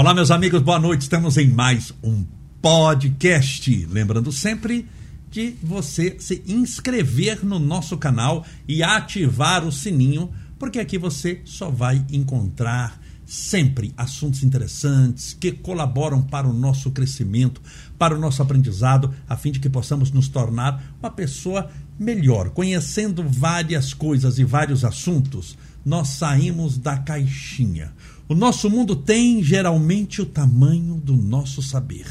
[0.00, 1.02] Olá, meus amigos, boa noite.
[1.02, 2.24] Estamos em mais um
[2.62, 3.84] podcast.
[3.90, 4.88] Lembrando sempre
[5.28, 11.68] de você se inscrever no nosso canal e ativar o sininho, porque aqui você só
[11.68, 17.60] vai encontrar sempre assuntos interessantes que colaboram para o nosso crescimento,
[17.98, 23.24] para o nosso aprendizado, a fim de que possamos nos tornar uma pessoa melhor, conhecendo
[23.28, 25.58] várias coisas e vários assuntos.
[25.84, 27.92] Nós saímos da caixinha.
[28.28, 32.06] O nosso mundo tem geralmente o tamanho do nosso saber.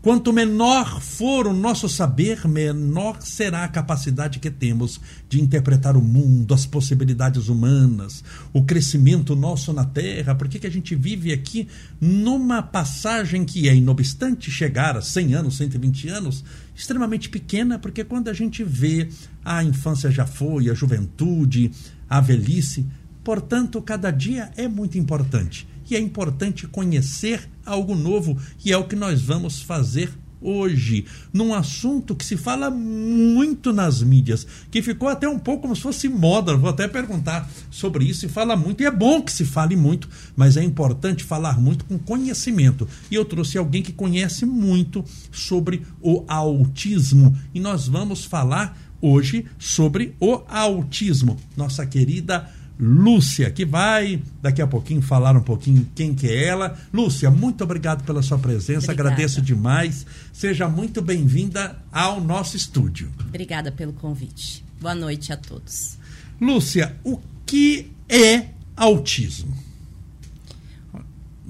[0.00, 4.98] Quanto menor for o nosso saber, menor será a capacidade que temos
[5.28, 10.34] de interpretar o mundo, as possibilidades humanas, o crescimento nosso na Terra.
[10.34, 11.68] Por que a gente vive aqui
[12.00, 17.78] numa passagem que é, inobstante chegar a 100 anos, 120 anos, extremamente pequena?
[17.78, 19.08] Porque quando a gente vê
[19.44, 21.70] a infância já foi, a juventude,
[22.08, 22.86] a velhice,
[23.24, 28.84] portanto, cada dia é muito importante e é importante conhecer algo novo, e é o
[28.84, 35.08] que nós vamos fazer hoje, num assunto que se fala muito nas mídias, que ficou
[35.08, 36.54] até um pouco como se fosse moda.
[36.54, 38.20] Vou até perguntar sobre isso.
[38.20, 41.86] Se fala muito, e é bom que se fale muito, mas é importante falar muito
[41.86, 42.86] com conhecimento.
[43.10, 49.46] E eu trouxe alguém que conhece muito sobre o autismo, e nós vamos falar hoje
[49.58, 51.38] sobre o autismo.
[51.56, 56.78] Nossa querida Lúcia, que vai daqui a pouquinho falar um pouquinho quem que é ela.
[56.92, 59.10] Lúcia, muito obrigado pela sua presença, Obrigada.
[59.10, 60.04] agradeço demais.
[60.32, 63.12] Seja muito bem-vinda ao nosso estúdio.
[63.28, 64.64] Obrigada pelo convite.
[64.80, 65.96] Boa noite a todos.
[66.40, 69.56] Lúcia, o que é autismo?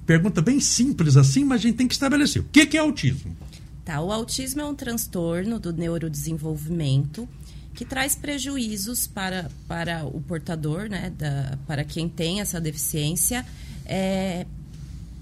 [0.05, 2.43] Pergunta bem simples assim, mas a gente tem que estabelecer.
[2.43, 3.35] O que é autismo?
[3.83, 7.29] Tá, o autismo é um transtorno do neurodesenvolvimento
[7.75, 13.45] que traz prejuízos para, para o portador, né, da, para quem tem essa deficiência,
[13.85, 14.47] é,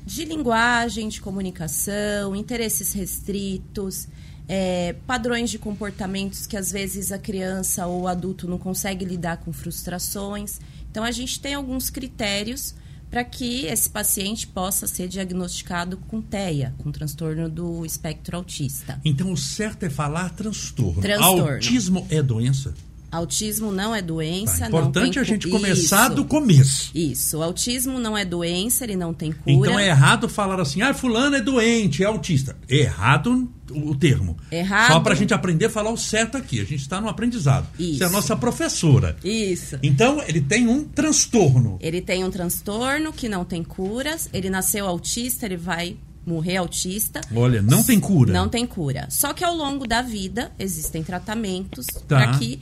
[0.05, 4.07] de linguagem, de comunicação, interesses restritos,
[4.49, 9.39] é, padrões de comportamentos que às vezes a criança ou o adulto não consegue lidar
[9.39, 10.61] com frustrações.
[10.91, 12.75] Então a gente tem alguns critérios
[13.13, 18.99] para que esse paciente possa ser diagnosticado com TEA, com transtorno do espectro autista.
[19.05, 21.03] Então, o certo é falar transtorno.
[21.03, 21.53] transtorno.
[21.53, 22.73] Autismo é doença?
[23.13, 24.61] Autismo não é doença.
[24.61, 26.91] Tá, importante a gente começar isso, do começo.
[26.95, 27.37] Isso.
[27.37, 29.53] O autismo não é doença, ele não tem cura.
[29.53, 32.57] Então é errado falar assim, ah, fulano é doente, é autista.
[32.67, 34.39] Errado o termo.
[34.51, 34.93] Errado.
[34.93, 36.59] Só para a gente aprender a falar o certo aqui.
[36.59, 37.67] A gente está no aprendizado.
[37.79, 37.99] Isso.
[37.99, 39.15] Você é a nossa professora.
[39.23, 39.79] Isso.
[39.83, 41.79] Então, ele tem um transtorno.
[41.83, 44.27] Ele tem um transtorno que não tem curas.
[44.33, 47.21] Ele nasceu autista, ele vai morrer autista.
[47.35, 48.33] Olha, não tem cura.
[48.33, 49.07] Não tem cura.
[49.11, 52.17] Só que ao longo da vida existem tratamentos tá.
[52.17, 52.61] para que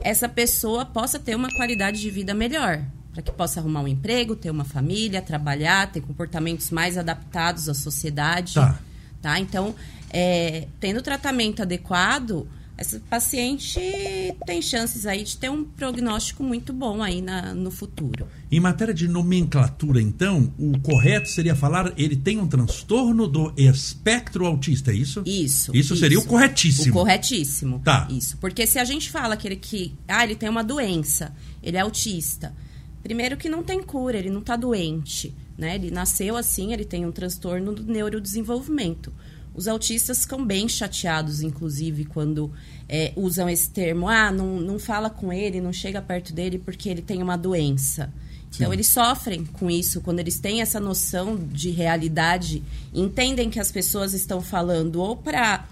[0.00, 2.82] essa pessoa possa ter uma qualidade de vida melhor.
[3.12, 7.74] Para que possa arrumar um emprego, ter uma família, trabalhar, ter comportamentos mais adaptados à
[7.74, 8.54] sociedade.
[8.54, 8.78] Tá.
[9.22, 9.40] tá?
[9.40, 9.74] Então,
[10.10, 12.46] é, tendo tratamento adequado,
[12.78, 13.80] essa paciente
[14.46, 18.28] tem chances aí de ter um prognóstico muito bom aí na, no futuro.
[18.52, 24.44] Em matéria de nomenclatura, então, o correto seria falar ele tem um transtorno do espectro
[24.44, 25.22] autista, é isso?
[25.24, 25.70] Isso.
[25.74, 25.96] Isso, isso.
[25.96, 26.90] seria o corretíssimo.
[26.90, 27.80] O corretíssimo.
[27.82, 28.06] Tá.
[28.10, 28.36] Isso.
[28.36, 31.80] Porque se a gente fala que ele, que, ah, ele tem uma doença, ele é
[31.80, 32.54] autista,
[33.02, 35.76] primeiro que não tem cura, ele não está doente, né?
[35.76, 39.12] Ele nasceu assim, ele tem um transtorno do neurodesenvolvimento.
[39.56, 42.52] Os autistas ficam bem chateados, inclusive, quando
[42.86, 44.06] é, usam esse termo.
[44.06, 48.12] Ah, não, não fala com ele, não chega perto dele porque ele tem uma doença.
[48.50, 48.62] Sim.
[48.62, 52.62] Então, eles sofrem com isso quando eles têm essa noção de realidade,
[52.92, 55.66] entendem que as pessoas estão falando ou para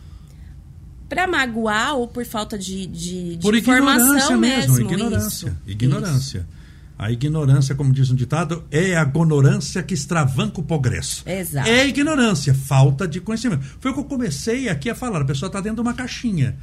[1.06, 4.72] para magoar ou por falta de, de, de por informação mesmo.
[4.75, 4.91] mesmo.
[4.91, 5.49] Ignorância.
[5.49, 5.56] Isso.
[5.66, 6.39] Ignorância.
[6.39, 6.64] Isso.
[6.97, 11.28] A ignorância, como diz um ditado, é a gonorância que extravanca o progresso.
[11.28, 11.69] Exato.
[11.69, 13.65] É a ignorância, falta de conhecimento.
[13.81, 15.22] Foi o que eu comecei aqui a falar.
[15.22, 16.56] A pessoa está dentro de uma caixinha.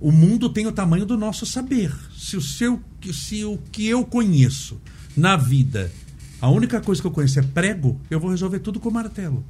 [0.00, 1.94] O mundo tem o tamanho do nosso saber.
[2.16, 2.82] Se o, seu,
[3.12, 4.80] se o que eu conheço
[5.16, 5.90] na vida,
[6.40, 9.44] a única coisa que eu conheço é prego, eu vou resolver tudo com martelo.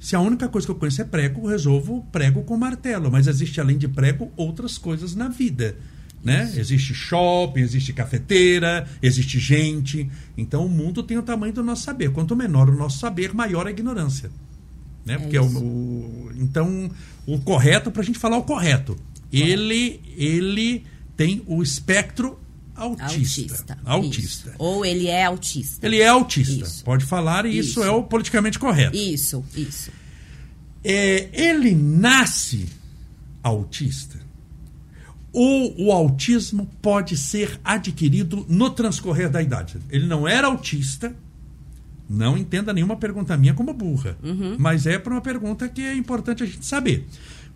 [0.00, 3.08] Se a única coisa que eu conheço é prego, eu resolvo prego com martelo.
[3.08, 5.76] Mas existe, além de prego, outras coisas na vida
[6.24, 6.52] né?
[6.56, 10.08] Existe shopping, existe cafeteira, existe gente.
[10.36, 12.12] Então o mundo tem o tamanho do nosso saber.
[12.12, 14.30] Quanto menor o nosso saber, maior a ignorância.
[15.04, 15.14] Né?
[15.14, 16.90] É Porque o, o, então
[17.26, 18.96] o correto para a gente falar o correto,
[19.32, 20.84] ele ele
[21.16, 22.38] tem o espectro
[22.74, 23.04] autista.
[23.14, 23.78] Autista.
[23.84, 24.54] autista.
[24.58, 25.84] Ou ele é autista.
[25.84, 26.64] Ele é autista.
[26.64, 26.84] Isso.
[26.84, 27.80] Pode falar e isso.
[27.80, 27.82] isso.
[27.82, 28.96] é o politicamente correto.
[28.96, 29.90] Isso, isso.
[30.84, 32.68] É, ele nasce
[33.42, 34.21] autista
[35.32, 39.78] ou o autismo pode ser adquirido no transcorrer da idade.
[39.90, 41.14] Ele não era autista,
[42.10, 44.18] Não entenda nenhuma pergunta minha como burra.
[44.22, 44.56] Uhum.
[44.58, 47.06] Mas é para uma pergunta que é importante a gente saber.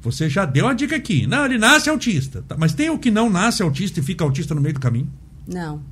[0.01, 1.27] Você já deu a dica aqui.
[1.27, 2.43] Não, ele nasce autista.
[2.49, 5.13] Tá, mas tem o que não nasce autista e fica autista no meio do caminho?
[5.47, 5.83] Não,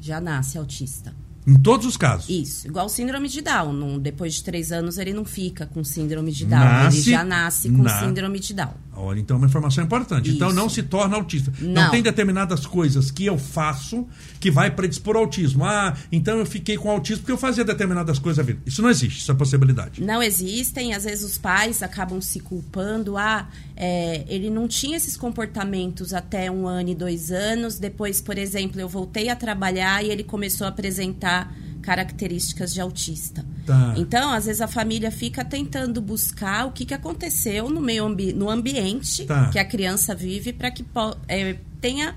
[0.00, 1.12] já nasce autista.
[1.46, 2.28] Em todos os casos.
[2.30, 3.72] Isso, igual síndrome de Down.
[3.72, 6.60] Não- depois de três anos ele não fica com síndrome de Down.
[6.60, 8.74] Nasce- ele já nasce com na- síndrome de Down.
[8.96, 10.30] Olha, então é uma informação importante.
[10.30, 10.56] Então Isso.
[10.56, 11.52] não se torna autista.
[11.60, 11.84] Não.
[11.84, 11.90] Não.
[11.90, 14.06] tem determinadas coisas que eu faço
[14.40, 15.64] que vai predispor ao autismo.
[15.64, 18.60] Ah, então eu fiquei com autismo porque eu fazia determinadas coisas a vida.
[18.64, 20.02] Isso não existe, essa possibilidade.
[20.02, 23.16] Não existem, às vezes os pais acabam se culpando.
[23.16, 27.78] Ah, é, ele não tinha esses comportamentos até um ano e dois anos.
[27.78, 31.52] Depois, por exemplo, eu voltei a trabalhar e ele começou a apresentar
[31.84, 33.44] características de autista.
[33.66, 33.94] Tá.
[33.96, 38.32] Então, às vezes a família fica tentando buscar o que, que aconteceu no meio ambi
[38.32, 39.50] no ambiente Tá.
[39.50, 40.84] que a criança vive para que
[41.28, 42.14] é, tenha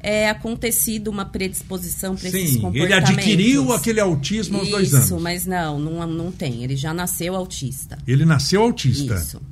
[0.00, 3.10] é, acontecido uma predisposição para esses Sim, comportamentos.
[3.10, 5.06] ele adquiriu aquele autismo aos dois anos.
[5.06, 6.64] Isso, mas não, não, não tem.
[6.64, 7.98] Ele já nasceu autista.
[8.06, 9.14] Ele nasceu autista.
[9.16, 9.42] Isso.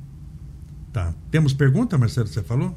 [0.91, 1.13] Tá.
[1.29, 2.75] Temos pergunta, Marcelo, você falou?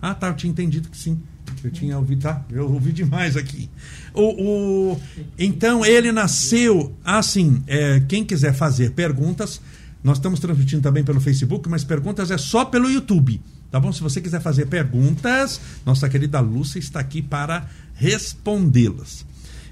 [0.00, 1.20] Ah, tá, eu tinha entendido que sim.
[1.64, 2.44] Eu tinha ouvido, tá?
[2.50, 3.68] Eu ouvi demais aqui.
[4.14, 5.00] O, o-
[5.38, 6.94] então, ele nasceu.
[7.04, 9.60] Assim, é, quem quiser fazer perguntas,
[10.02, 13.40] nós estamos transmitindo também pelo Facebook, mas perguntas é só pelo YouTube.
[13.70, 13.92] Tá bom?
[13.92, 19.24] Se você quiser fazer perguntas, nossa querida Lúcia está aqui para respondê-las.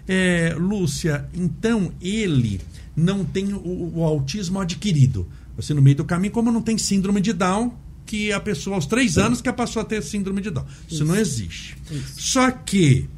[0.07, 2.61] É, Lúcia, então ele
[2.97, 5.27] não tem o, o autismo adquirido.
[5.57, 7.73] Você no meio do caminho, como não tem síndrome de Down,
[8.15, 10.65] que a pessoa aos três anos que passou a ter síndrome de Down.
[10.87, 11.05] Isso, Isso.
[11.05, 11.77] não existe.
[11.91, 12.15] Isso.
[12.23, 13.09] Só que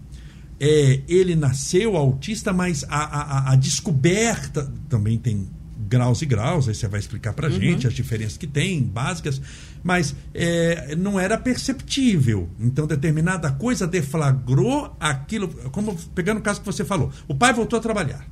[0.58, 5.46] é, ele nasceu autista, mas a, a- a- descoberta também tem
[5.88, 9.40] graus e graus, aí você vai explicar pra gente as diferenças que tem, básicas,
[9.84, 12.48] mas é, não era perceptível.
[12.58, 17.12] Então, determinada coisa deflagrou aquilo, como pegando o caso que você falou.
[17.28, 18.26] O pai voltou a trabalhar.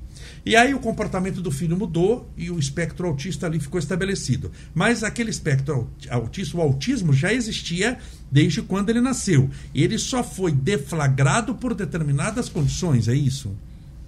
[0.46, 4.52] E aí o comportamento do filho mudou e o espectro autista ali ficou estabelecido.
[4.74, 7.98] Mas aquele espectro aut- autista, o autismo já existia
[8.30, 9.48] desde quando ele nasceu.
[9.74, 13.56] Ele só foi deflagrado por determinadas condições, é isso?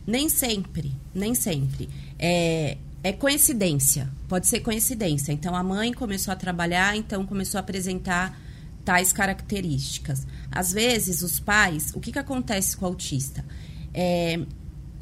[0.07, 1.89] Nem sempre, nem sempre.
[2.19, 5.33] É, é coincidência, pode ser coincidência.
[5.33, 8.39] Então a mãe começou a trabalhar, então começou a apresentar
[8.85, 10.27] tais características.
[10.51, 13.45] Às vezes os pais, o que, que acontece com o autista?
[13.93, 14.41] É,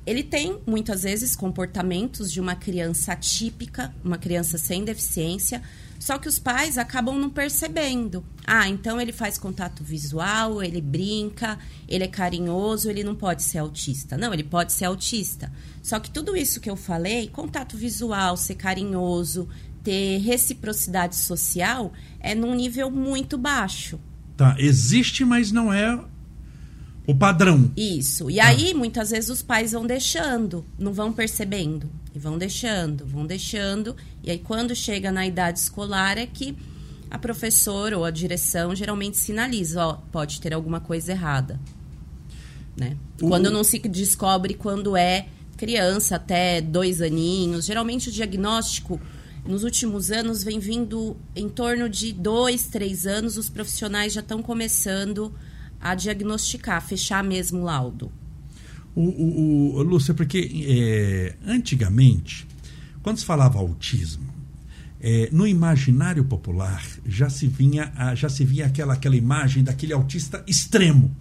[0.06, 5.62] ele tem muitas vezes comportamentos de uma criança atípica, uma criança sem deficiência,
[5.98, 8.22] só que os pais acabam não percebendo.
[8.46, 11.58] Ah, então ele faz contato visual, ele brinca,
[11.88, 14.14] ele é carinhoso, ele não pode ser autista.
[14.16, 15.50] Não, ele pode ser autista.
[15.82, 19.48] Só que tudo isso que eu falei, contato visual, ser carinhoso,
[19.82, 23.98] ter reciprocidade social, é num nível muito baixo.
[24.36, 25.98] Tá, existe, mas não é
[27.06, 27.70] o padrão.
[27.76, 28.30] Isso.
[28.30, 31.88] E aí, muitas vezes, os pais vão deixando, não vão percebendo.
[32.14, 33.96] E vão deixando, vão deixando.
[34.22, 36.56] E aí, quando chega na idade escolar, é que
[37.10, 41.60] a professora ou a direção geralmente sinaliza: ó, pode ter alguma coisa errada.
[42.76, 42.96] Né?
[43.20, 47.64] O- Quando não se descobre quando é criança, até dois aninhos.
[47.64, 49.00] Geralmente, o diagnóstico.
[49.46, 54.42] Nos últimos anos vem vindo em torno de dois, três anos, os profissionais já estão
[54.42, 55.34] começando
[55.84, 58.10] a diagnosticar, fechar mesmo o laudo.
[58.96, 62.46] O, o, o- Lúcia, porque é, antigamente,
[63.02, 64.24] quando se falava autismo,
[65.00, 69.92] é, no imaginário popular já se vinha a- já se via aquela aquela imagem daquele
[69.92, 71.14] autista extremo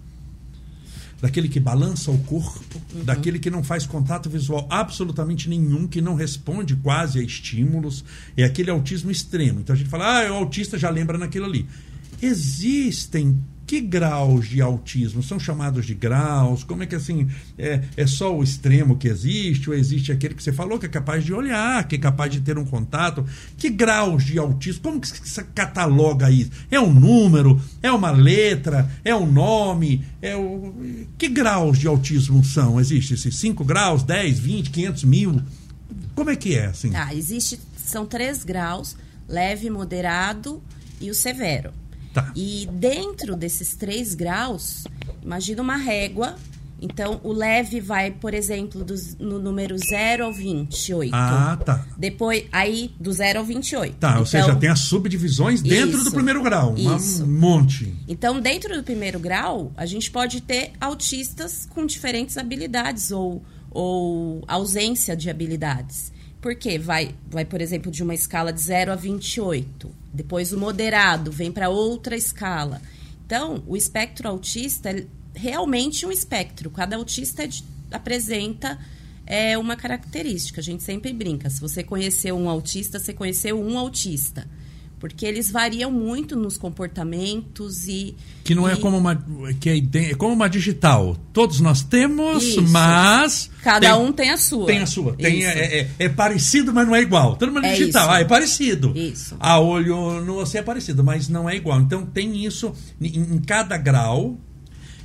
[1.20, 6.14] daquele que balança o corpo, daquele que não faz contato visual absolutamente nenhum, que não
[6.14, 8.04] responde quase a estímulos,
[8.36, 9.60] é aquele autismo extremo.
[9.60, 11.66] Então a gente fala, ah, o autista já lembra naquilo ali.
[12.20, 16.62] Existem que graus de autismo são chamados de graus?
[16.62, 17.28] Como é que assim
[17.58, 20.88] é, é só o extremo que existe ou existe aquele que você falou que é
[20.88, 23.26] capaz de olhar, que é capaz de ter um contato?
[23.56, 24.82] Que graus de autismo?
[24.82, 26.50] Como que se cataloga isso?
[26.70, 27.60] É um número?
[27.82, 28.90] É uma letra?
[29.04, 30.04] É um nome?
[30.20, 30.74] É o
[31.16, 32.80] que graus de autismo são?
[32.80, 35.42] Existe esses 5 graus, 10, 20, 500 mil?
[36.14, 36.90] Como é que é assim?
[36.90, 38.96] Tá, existe, são três graus,
[39.28, 40.62] leve, moderado
[41.00, 41.72] e o severo.
[42.14, 42.32] Tá.
[42.34, 44.84] E dentro desses três graus,
[45.22, 46.36] imagina uma régua.
[46.80, 51.14] Então, o leve vai, por exemplo, dos- no número 0 ao 28.
[51.14, 51.86] Ah, tá.
[51.96, 53.96] Depois, aí, do 0 ao 28.
[53.96, 56.04] Tá, ou Então, seja, tem as subdivisões dentro Isso.
[56.04, 56.74] do primeiro grau.
[56.76, 57.24] Isso.
[57.24, 57.94] Um monte.
[58.06, 64.44] Então, dentro do primeiro grau, a gente pode ter autistas com diferentes habilidades ou, ou
[64.46, 66.12] ausência de habilidades.
[66.44, 66.78] Por quê?
[66.78, 69.90] Vai, vai, por exemplo, de uma escala de 0 a 28.
[70.12, 72.82] Depois o moderado vem para outra escala.
[73.24, 76.70] Então, o espectro autista é realmente um espectro.
[76.70, 77.48] Cada autista é
[77.90, 78.78] apresenta
[79.24, 80.60] é uma característica.
[80.60, 81.48] A gente sempre brinca.
[81.48, 84.46] Se você conheceu um autista, você conheceu um autista.
[85.06, 88.16] Porque eles variam muito nos comportamentos e.
[88.42, 89.22] Que não é e- é como uma.
[89.60, 89.76] Que é,
[90.10, 91.14] é como uma digital.
[91.30, 92.62] Todos nós temos, Isso.
[92.68, 93.50] mas.
[93.62, 94.64] Cada tem- um tem a sua.
[94.66, 95.12] Tem a sua.
[95.12, 97.36] Tem, é, é- é parecido, mas não é igual.
[97.36, 98.04] Todo mundo é É digital.
[98.06, 98.12] isso.
[98.14, 98.92] Ah, é parecido.
[98.96, 99.36] Isso.
[99.38, 101.78] A olho no você é parecido, mas não é igual.
[101.82, 104.38] Então tem isso em, em cada grau,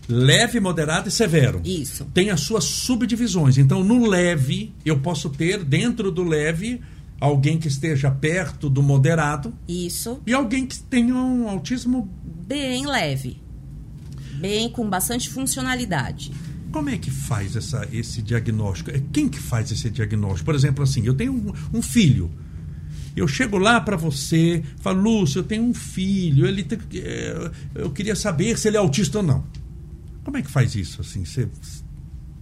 [0.08, 1.62] leve, moderado e severo.
[1.66, 2.06] Isso.
[2.14, 3.58] Tem as suas subdivisões.
[3.58, 6.80] Então, no leve, eu posso ter, dentro do leve,
[7.20, 10.22] alguém que esteja perto do moderado Isso.
[10.26, 12.10] e alguém que tenha um autismo.
[12.48, 13.42] Bem leve.
[14.40, 16.32] Bem com bastante funcionalidade.
[16.72, 18.92] Como é que faz essa, esse diagnóstico?
[18.92, 20.46] É Quem que faz esse diagnóstico?
[20.46, 22.32] Por exemplo, assim, eu tenho um, um filho.
[23.16, 27.90] Eu chego lá para você, falo, Lúcio, eu tenho um filho, ele tem, é, eu
[27.90, 29.44] queria saber se ele é autista ou não.
[30.24, 31.02] Como é que faz isso?
[31.02, 31.50] Assim, você,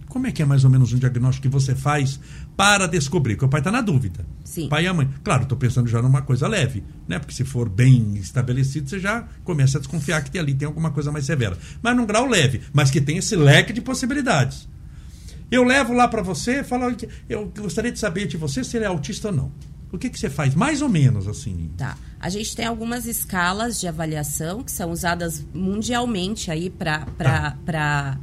[0.08, 2.20] como é que é mais ou menos um diagnóstico que você faz
[2.58, 3.34] para descobrir?
[3.36, 4.26] Porque o pai está na dúvida.
[4.42, 4.68] Sim.
[4.68, 5.08] Pai e a mãe.
[5.22, 7.20] Claro, estou pensando já numa coisa leve, né?
[7.20, 10.90] Porque se for bem estabelecido, você já começa a desconfiar que tem ali tem alguma
[10.90, 11.56] coisa mais severa.
[11.80, 14.68] Mas num grau leve, mas que tem esse leque de possibilidades.
[15.52, 16.96] Eu levo lá para você, falo, "Olha,
[17.28, 19.52] eu gostaria de saber de você se ele é autista ou não.
[19.92, 20.52] O que, que você faz?
[20.52, 21.70] Mais ou menos assim.
[21.78, 21.96] Tá.
[22.18, 28.18] A gente tem algumas escalas de avaliação que são usadas mundialmente aí para Tá.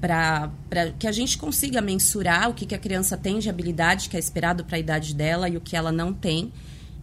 [0.00, 0.50] Para
[0.98, 4.20] que a gente consiga mensurar o que, que a criança tem de habilidade que é
[4.20, 6.52] esperado para a idade dela e o que ela não tem.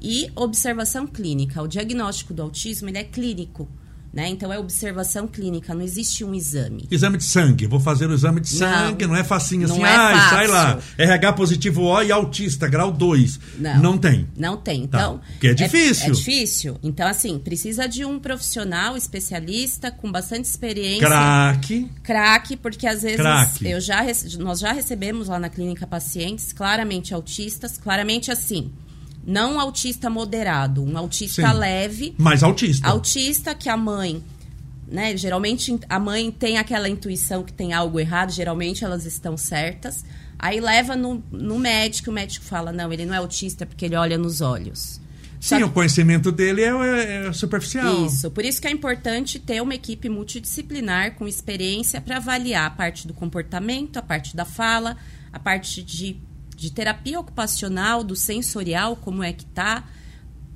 [0.01, 1.61] E observação clínica.
[1.61, 3.67] O diagnóstico do autismo ele é clínico.
[4.15, 4.29] Né?
[4.29, 6.88] Então é observação clínica, não existe um exame.
[6.89, 7.67] Exame de sangue.
[7.67, 8.60] Vou fazer o exame de Não.
[8.60, 9.79] sangue, não, é facinho assim.
[9.79, 10.51] Não é sai fácil.
[10.51, 10.79] lá.
[10.98, 13.39] RH positivo O e autista, grau 2.
[13.60, 13.98] Não.
[13.98, 14.25] tem.
[14.38, 14.88] Não tem.
[14.88, 14.98] Tá.
[15.00, 15.22] Então.
[15.34, 16.07] Porque é difícil.
[16.07, 16.79] É, difícil.
[16.81, 21.05] Então, assim, precisa de um profissional especialista com bastante experiência.
[21.05, 21.91] Craque.
[22.01, 23.67] Craque, porque às vezes Craque.
[23.69, 24.01] eu já
[24.39, 28.72] nós já recebemos lá na clínica pacientes claramente autistas, claramente assim,
[29.25, 31.58] não um autista moderado, um autista Sim.
[31.58, 32.88] leve, Mas autista.
[32.88, 34.24] autista que a mãe,
[34.88, 40.05] né, geralmente a mãe tem aquela intuição que tem algo errado, geralmente elas estão certas.
[40.38, 43.96] Aí leva no, no médico, o médico fala: "Não, ele não é autista porque ele
[43.96, 45.00] olha nos olhos".
[45.39, 48.05] Sim, o conhecimento dele é, é superficial.
[48.05, 52.70] isso, por isso que é importante ter uma equipe multidisciplinar com experiência para avaliar a
[52.72, 54.98] parte do comportamento, a parte da fala,
[55.32, 56.17] a parte de,
[56.65, 59.84] de terapia ocupacional, do sensorial, como é que tá,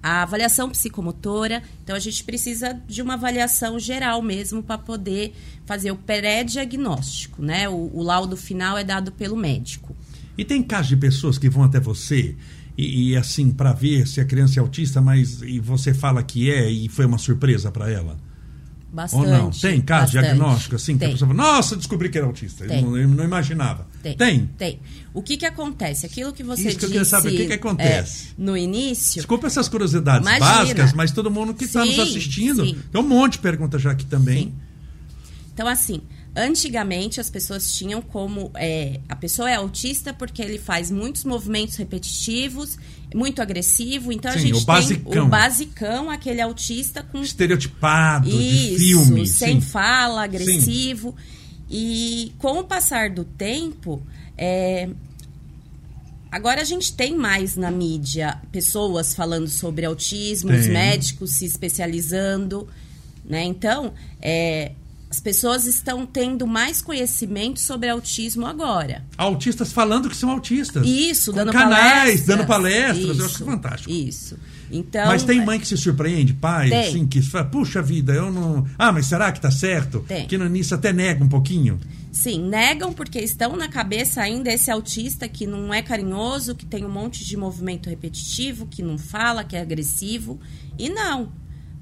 [0.01, 1.61] a avaliação psicomotora.
[1.83, 5.35] Então a gente precisa de uma avaliação geral mesmo para poder
[5.65, 7.69] fazer o pré-diagnóstico, né?
[7.69, 9.95] O, o laudo final é dado pelo médico.
[10.35, 12.35] E tem casos de pessoas que vão até você
[12.75, 16.49] e, e, assim, para ver se a criança é autista, mas e você fala que
[16.49, 18.17] é e foi uma surpresa para ela?
[18.91, 19.21] Bastante.
[19.23, 19.49] Ou não?
[19.51, 20.23] Tem caso bastante.
[20.23, 21.13] diagnóstico assim que a Tem.
[21.15, 22.63] pessoa fala, nossa, descobri que era autista.
[22.63, 22.81] Eu Tem.
[22.81, 23.87] não, eu não imaginava.
[24.01, 24.45] Tem, Tem.
[24.57, 24.79] tem.
[25.13, 26.05] O que que acontece?
[26.07, 28.29] Aquilo que você Isso que eu disse queria saber, o que que acontece?
[28.29, 30.45] é, no início, Desculpa essas curiosidades Imagina.
[30.55, 32.65] básicas, mas todo mundo que está nos assistindo.
[32.65, 32.77] sim.
[32.91, 34.45] Tem um monte de perguntas já aqui também.
[34.45, 34.53] Sim.
[35.53, 36.01] Então, assim,
[36.35, 38.49] antigamente as pessoas tinham como.
[38.55, 42.77] é, a pessoa é autista porque ele faz muitos movimentos repetitivos,
[43.13, 44.11] muito agressivo.
[44.11, 45.25] Então a Sim, gente o tem basicão.
[45.25, 49.27] o basicão, aquele autista com Estereotipado, de isso, filme.
[49.27, 49.67] sem sim.
[49.67, 51.15] fala, agressivo.
[51.69, 54.01] E com o passar do tempo,
[54.37, 54.89] é,
[56.31, 60.71] agora a gente tem mais na mídia pessoas falando sobre autismo, os Tem.
[60.71, 62.67] médicos se especializando,
[63.23, 63.43] né?
[63.43, 64.71] Então, é,
[65.09, 69.03] as pessoas estão tendo mais conhecimento sobre autismo agora.
[69.17, 70.85] Autistas falando que são autistas.
[70.85, 72.25] Isso, dando canais, palestras.
[72.25, 73.05] dando palestras.
[73.05, 73.91] eu Isso, acho fantástico.
[73.91, 74.37] Isso.
[74.71, 76.89] Então, mas tem mãe que se surpreende, pai, Tem.
[76.89, 78.67] assim, que fala, puxa vida, eu não.
[78.77, 80.05] Ah, mas será que tá certo?
[80.07, 80.27] Tem.
[80.27, 81.79] Que início até nega um pouquinho.
[82.11, 86.85] Sim, negam porque estão na cabeça ainda esse autista que não é carinhoso, que tem
[86.85, 90.39] um monte de movimento repetitivo, que não fala, que é agressivo.
[90.77, 91.31] E não,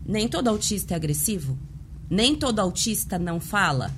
[0.05, 1.57] nem todo autista é agressivo.
[2.09, 3.91] Nem todo autista não fala.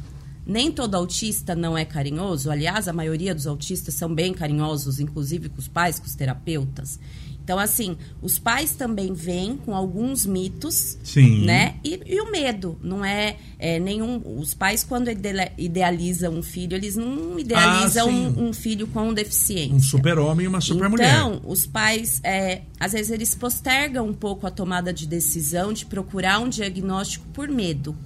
[0.45, 2.49] Nem todo autista não é carinhoso.
[2.49, 6.99] Aliás, a maioria dos autistas são bem carinhosos, inclusive com os pais, com os terapeutas.
[7.43, 11.45] Então, assim, os pais também vêm com alguns mitos, Sim.
[11.45, 11.77] né?
[11.83, 14.21] E, e o medo, não é, é nenhum.
[14.39, 15.09] Os pais, quando
[15.57, 19.75] idealizam um filho, eles não idealizam Ah, um, um filho com deficiência.
[19.75, 21.11] Um super-homem e uma super-mulher.
[21.11, 25.87] Então, os pais, é, às vezes, eles postergam um pouco a tomada de decisão de
[25.87, 27.97] procurar um diagnóstico por medo.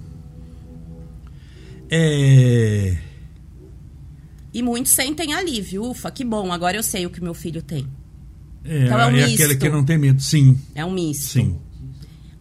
[1.90, 2.96] É.
[4.54, 5.84] E muitos sentem alívio.
[5.90, 7.86] Ufa, que bom, agora eu sei o que meu filho tem.
[8.64, 9.34] É, Então é um é misto.
[9.34, 10.20] aquele que não tem medo.
[10.22, 11.24] Sim, É um misto.
[11.24, 11.58] sim.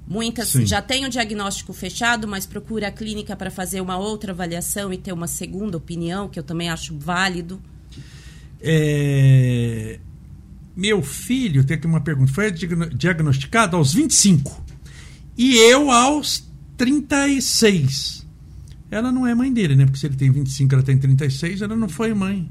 [0.05, 0.65] Muitas Sim.
[0.65, 4.97] já têm o diagnóstico fechado, mas procura a clínica para fazer uma outra avaliação e
[4.97, 7.59] ter uma segunda opinião, que eu também acho válido.
[8.61, 9.99] É,
[10.75, 14.63] meu filho, tem aqui uma pergunta, foi diagnosticado aos 25
[15.37, 18.25] e eu aos 36.
[18.91, 19.85] Ela não é mãe dele, né?
[19.85, 22.49] Porque se ele tem 25 ela tem 36, ela não foi mãe.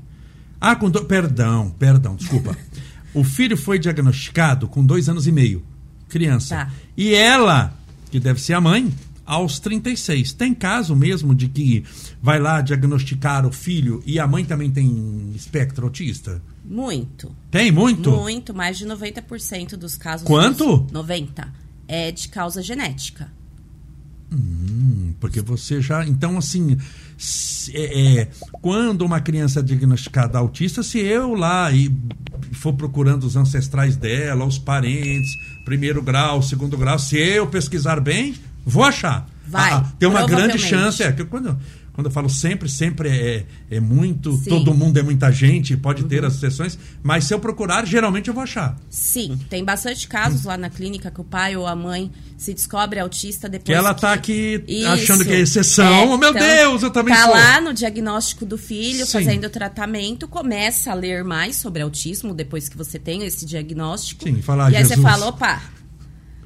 [0.60, 1.04] Ah, com do...
[1.04, 2.56] perdão, perdão, desculpa.
[3.14, 5.62] o filho foi diagnosticado com dois anos e meio,
[6.08, 6.56] criança.
[6.56, 6.72] Tá.
[6.96, 7.76] E ela,
[8.10, 8.92] que deve ser a mãe,
[9.24, 10.32] aos 36.
[10.32, 11.84] Tem caso mesmo de que
[12.20, 16.42] vai lá diagnosticar o filho e a mãe também tem espectro autista?
[16.64, 17.34] Muito.
[17.50, 18.10] Tem muito?
[18.10, 20.26] Muito, mais de 90% dos casos.
[20.26, 20.78] Quanto?
[20.78, 21.52] Dos 90.
[21.88, 23.30] É de causa genética.
[24.32, 26.06] Hum, porque você já.
[26.06, 26.76] Então, assim.
[27.72, 28.28] É, é,
[28.60, 31.94] quando uma criança é diagnosticada autista, se eu lá e
[32.52, 35.30] for procurando os ancestrais dela, os parentes,
[35.64, 38.34] primeiro grau, segundo grau, se eu pesquisar bem,
[38.64, 39.26] Vou achar.
[39.46, 39.72] Vai.
[39.72, 41.02] Ah, tem uma grande chance.
[41.02, 41.58] É, que quando,
[41.92, 44.48] quando eu falo sempre, sempre é, é muito, Sim.
[44.48, 46.08] todo mundo é muita gente, pode uhum.
[46.08, 48.78] ter as sessões, mas se eu procurar, geralmente eu vou achar.
[48.88, 52.98] Sim, tem bastante casos lá na clínica que o pai ou a mãe se descobre
[52.98, 53.66] autista depois.
[53.66, 54.88] Que ela tá aqui Isso.
[54.88, 55.84] achando que é exceção.
[55.84, 57.32] É, oh, meu então, Deus, eu também tá sou.
[57.32, 59.12] Tá lá no diagnóstico do filho, Sim.
[59.12, 64.24] fazendo o tratamento, começa a ler mais sobre autismo depois que você tem esse diagnóstico.
[64.24, 64.96] Sim, falar E aí Jesus.
[64.96, 65.62] você fala, opa,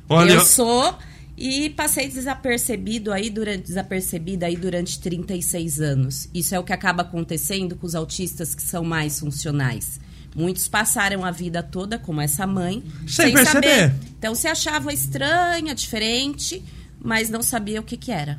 [0.08, 0.96] Olha, eu sou
[1.36, 6.28] e passei desapercebido aí durante, desapercebida aí durante 36 anos.
[6.32, 10.00] Isso é o que acaba acontecendo com os autistas que são mais funcionais.
[10.34, 13.80] Muitos passaram a vida toda como essa mãe, sem, sem perceber.
[13.80, 13.94] Saber.
[14.18, 16.62] Então se achava estranha, diferente,
[16.98, 18.38] mas não sabia o que, que era.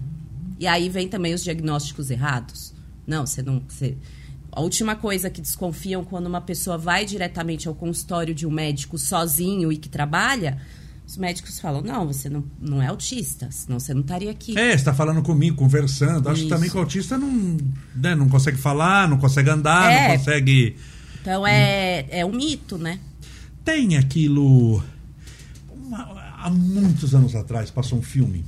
[0.59, 2.73] E aí vem também os diagnósticos errados.
[3.05, 3.61] Não, você não.
[3.67, 3.95] Você...
[4.51, 8.97] A última coisa que desconfiam quando uma pessoa vai diretamente ao consultório de um médico
[8.97, 10.59] sozinho e que trabalha
[11.07, 14.57] os médicos falam: não, você não, não é autista, senão você não estaria aqui.
[14.59, 16.27] É, está falando comigo, conversando.
[16.27, 16.49] Acho Isso.
[16.49, 17.57] que também que o autista não,
[17.95, 20.09] né, não consegue falar, não consegue andar, é.
[20.09, 20.75] não consegue.
[21.21, 22.99] Então é, é um mito, né?
[23.63, 24.83] Tem aquilo.
[26.37, 28.45] há muitos anos atrás passou um filme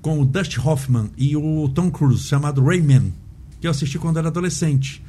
[0.00, 3.12] com o Dusty Hoffman e o Tom Cruise chamado Rayman,
[3.60, 5.02] que eu assisti quando era adolescente.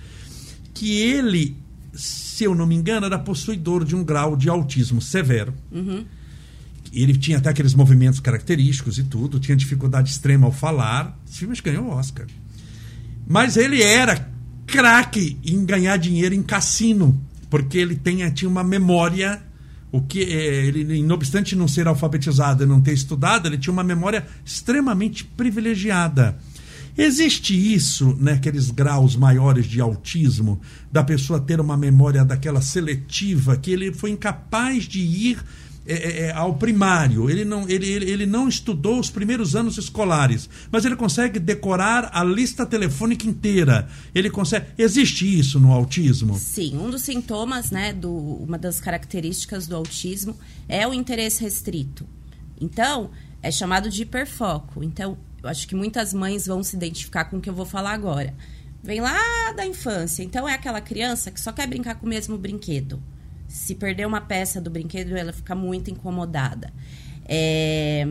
[0.74, 1.56] Que ele,
[1.94, 5.54] se eu não me engano, era possuidor de um grau de autismo severo.
[5.72, 6.04] Uhum
[7.02, 11.20] ele tinha até aqueles movimentos característicos e tudo, tinha dificuldade extrema ao falar.
[11.28, 12.28] Esse filme ganhou o Oscar.
[13.28, 14.30] Mas ele era
[14.68, 18.00] craque em ganhar dinheiro em cassino, porque ele
[18.32, 19.42] tinha uma memória.
[19.92, 23.74] O que é, ele, não obstante não ser alfabetizado e não ter estudado, ele tinha
[23.74, 26.38] uma memória extremamente privilegiada.
[26.98, 28.40] Existe isso né,
[28.74, 34.84] graus maiores de autismo, da pessoa ter uma memória daquela seletiva, que ele foi incapaz
[34.84, 35.40] de ir
[35.86, 39.78] é, é, é, ao primário, ele não, ele, ele, ele não estudou os primeiros anos
[39.78, 43.90] escolares, mas ele consegue decorar a lista telefônica inteira.
[44.16, 44.68] Ele consegue.
[44.78, 46.36] Existe isso no autismo?
[46.38, 50.38] Sim, um dos sintomas, né, do, uma das características do autismo
[50.70, 52.08] é o interesse restrito.
[52.62, 54.82] Então, é chamado de hiperfoco.
[54.84, 57.92] Então, eu acho que muitas mães vão se identificar com o que eu vou falar
[57.92, 58.34] agora.
[58.82, 62.38] Vem lá da infância, então é aquela criança que só quer brincar com o mesmo
[62.38, 63.02] brinquedo
[63.54, 66.74] se perder uma peça do brinquedo, ela fica muito incomodada.
[67.24, 68.08] É,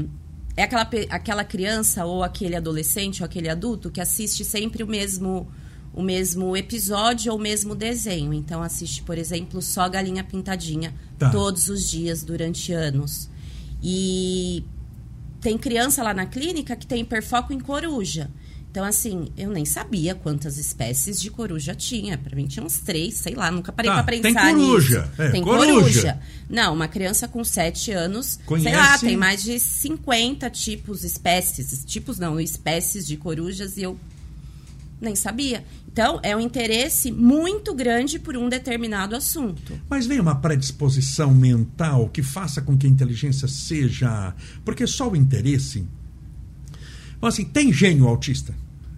[0.56, 5.48] é aquela, aquela criança ou aquele adolescente ou aquele adulto que assiste sempre o mesmo
[5.92, 8.32] o mesmo episódio ou o mesmo desenho.
[8.32, 11.28] Então assiste, por exemplo, só Galinha Pintadinha tá.
[11.30, 13.28] todos os dias durante anos.
[13.82, 14.64] E
[15.40, 18.30] tem criança lá na clínica que tem hiperfoco em coruja.
[18.72, 22.16] Então, assim, eu nem sabia quantas espécies de coruja tinha.
[22.16, 25.12] Para mim tinha uns três, sei lá, nunca parei tá, para pensar tem coruja.
[25.18, 25.72] É, tem coruja.
[25.74, 26.20] coruja.
[26.48, 28.70] Não, uma criança com sete anos, Conhece...
[28.70, 34.00] sei lá, tem mais de 50 tipos, espécies, tipos não, espécies de corujas e eu
[34.98, 35.62] nem sabia.
[35.86, 39.78] Então, é um interesse muito grande por um determinado assunto.
[39.90, 44.34] Mas vem uma predisposição mental que faça com que a inteligência seja.
[44.64, 45.86] Porque só o interesse.
[47.22, 48.52] Bom, assim, tem gênio autista?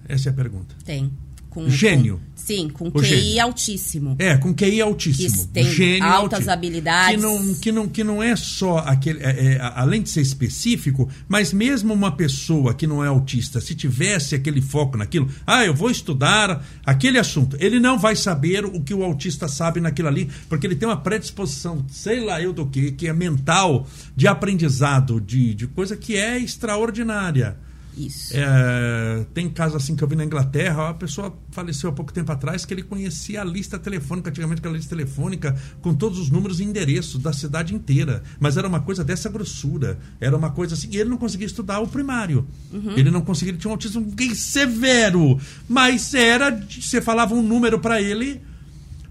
[0.08, 0.74] Essa é a pergunta.
[0.82, 1.12] Tem.
[1.50, 2.16] Com, gênio.
[2.16, 3.42] Com, sim, com o QI gênio.
[3.42, 4.16] altíssimo.
[4.18, 5.46] É, com QI altíssimo.
[5.46, 6.52] Que tem gênio altas altíssimo.
[6.52, 7.16] habilidades.
[7.16, 9.22] Que não, que, não, que não é só aquele.
[9.22, 13.74] É, é, além de ser específico, mas mesmo uma pessoa que não é autista, se
[13.74, 18.80] tivesse aquele foco naquilo, ah, eu vou estudar aquele assunto, ele não vai saber o
[18.80, 22.66] que o autista sabe naquilo ali, porque ele tem uma predisposição, sei lá eu do
[22.66, 27.58] que, que é mental, de aprendizado, de, de coisa que é extraordinária.
[27.96, 28.32] Isso.
[28.34, 32.30] É, tem casos assim que eu vi na Inglaterra, a pessoa faleceu há pouco tempo
[32.32, 36.60] atrás que ele conhecia a lista telefônica, antigamente aquela lista telefônica, com todos os números
[36.60, 38.22] e endereços da cidade inteira.
[38.40, 39.98] Mas era uma coisa dessa grossura.
[40.20, 40.88] Era uma coisa assim.
[40.90, 42.46] E ele não conseguia estudar o primário.
[42.72, 42.92] Uhum.
[42.96, 45.38] Ele não conseguia, ele tinha um autismo severo.
[45.68, 46.50] Mas era.
[46.68, 48.40] Você falava um número para ele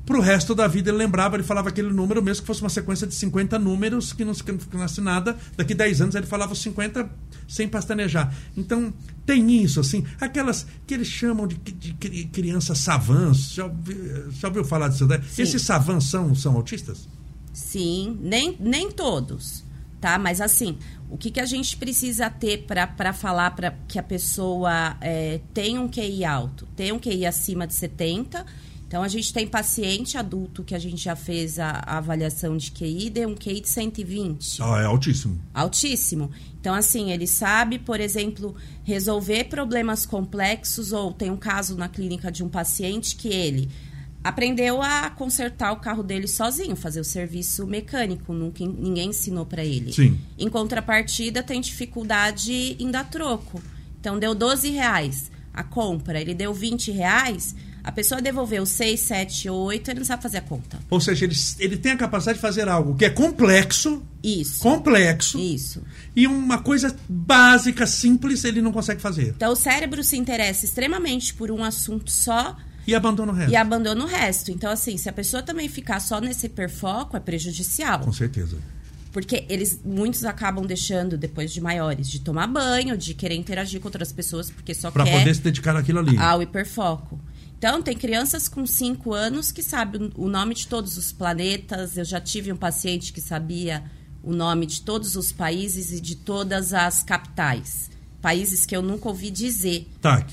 [0.05, 3.07] Pro resto da vida ele lembrava, ele falava aquele número, mesmo que fosse uma sequência
[3.07, 5.37] de 50 números, que não ficasse nada.
[5.55, 7.09] Daqui 10 anos ele falava os 50
[7.47, 8.35] sem pastanejar.
[8.57, 8.93] Então,
[9.25, 10.05] tem isso, assim.
[10.19, 13.53] Aquelas que eles chamam de, de, de crianças savants.
[13.53, 13.71] Já,
[14.31, 15.07] já ouviu falar disso?
[15.07, 15.23] Né?
[15.37, 17.07] Esses savants são, são autistas?
[17.53, 19.63] Sim, nem, nem todos,
[20.01, 20.17] tá?
[20.17, 20.77] Mas assim,
[21.09, 25.79] o que, que a gente precisa ter para falar para que a pessoa é, tenha
[25.79, 26.67] um QI alto?
[26.75, 28.43] Tem um QI acima de 70
[28.93, 32.69] então, a gente tem paciente adulto que a gente já fez a, a avaliação de
[32.69, 34.61] QI, deu um QI de 120.
[34.61, 35.41] Ah, é altíssimo.
[35.51, 36.29] Altíssimo.
[36.61, 38.53] Então, assim, ele sabe, por exemplo,
[38.83, 43.67] resolver problemas complexos, ou tem um caso na clínica de um paciente que ele
[44.23, 49.65] aprendeu a consertar o carro dele sozinho, fazer o serviço mecânico, nunca ninguém ensinou para
[49.65, 49.91] ele.
[49.91, 50.19] Sim.
[50.37, 53.59] Em contrapartida, tem dificuldade em dar troco.
[53.99, 59.49] Então, deu 12 reais a compra, ele deu 20 reais a pessoa devolveu 6, 7,
[59.49, 60.79] 8, ele não sabe fazer a conta.
[60.89, 64.01] Ou seja, ele, ele tem a capacidade de fazer algo que é complexo.
[64.23, 64.61] Isso.
[64.61, 65.37] Complexo.
[65.37, 65.83] Isso.
[66.15, 69.33] E uma coisa básica, simples, ele não consegue fazer.
[69.35, 72.55] Então o cérebro se interessa extremamente por um assunto só.
[72.87, 73.51] E abandona o resto.
[73.51, 74.51] E abandona o resto.
[74.51, 77.99] Então, assim, se a pessoa também ficar só nesse hiperfoco, é prejudicial.
[77.99, 78.57] Com certeza.
[79.11, 83.87] Porque eles, muitos acabam deixando, depois de maiores, de tomar banho, de querer interagir com
[83.87, 85.11] outras pessoas, porque só pra quer...
[85.11, 86.17] Para poder se dedicar àquilo ali.
[86.17, 87.19] Ao hiperfoco.
[87.65, 91.95] Então, tem crianças com 5 anos que sabem o nome de todos os planetas.
[91.95, 93.85] Eu já tive um paciente que sabia
[94.21, 97.89] o nome de todos os países e de todas as capitais.
[98.21, 99.89] Países que eu nunca ouvi dizer.
[100.01, 100.27] Tá.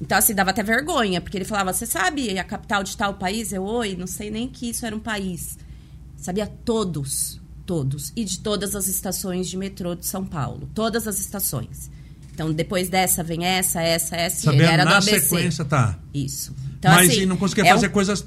[0.00, 3.52] Então, assim, dava até vergonha, porque ele falava: Você sabe a capital de tal país?
[3.52, 5.58] Eu, oi, não sei nem que isso era um país.
[6.16, 8.10] Sabia todos, todos.
[8.16, 10.66] E de todas as estações de metrô de São Paulo.
[10.74, 11.90] Todas as estações.
[12.32, 14.44] Então, depois dessa vem essa, essa, essa.
[14.44, 15.20] Sabendo ele era na do ABC.
[15.20, 15.98] sequência, tá.
[16.14, 16.54] Isso.
[16.80, 17.90] Então, Mas assim, não conseguia é fazer um...
[17.90, 18.26] coisas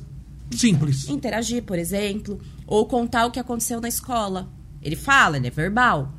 [0.51, 1.09] simples.
[1.09, 2.39] Interagir, por exemplo.
[2.67, 4.47] Ou contar o que aconteceu na escola.
[4.79, 6.13] Ele fala, ele é verbal.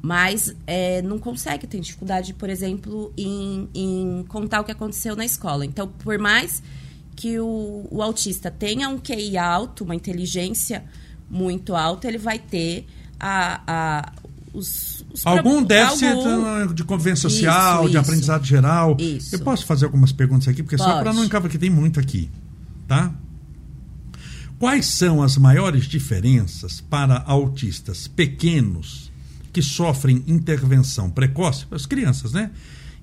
[0.00, 5.24] Mas é, não consegue, tem dificuldade, por exemplo, em, em, contar o que aconteceu na
[5.24, 5.66] escola.
[5.66, 6.62] Então, por mais
[7.16, 10.84] que o, o autista tenha um QI alto, uma inteligência
[11.28, 12.86] muito alta, ele vai ter
[13.18, 14.12] a, a
[14.54, 16.72] os, os algum déficit algum...
[16.72, 17.98] de convivência social, isso, de isso.
[17.98, 18.96] aprendizado geral.
[18.98, 19.34] Isso.
[19.34, 20.88] Eu posso fazer algumas perguntas aqui, porque Pode.
[20.88, 22.30] só para não encavar que tem muito aqui,
[22.86, 23.12] tá?
[24.58, 29.12] Quais são as maiores diferenças para autistas pequenos
[29.52, 32.50] que sofrem intervenção precoce, as crianças, né?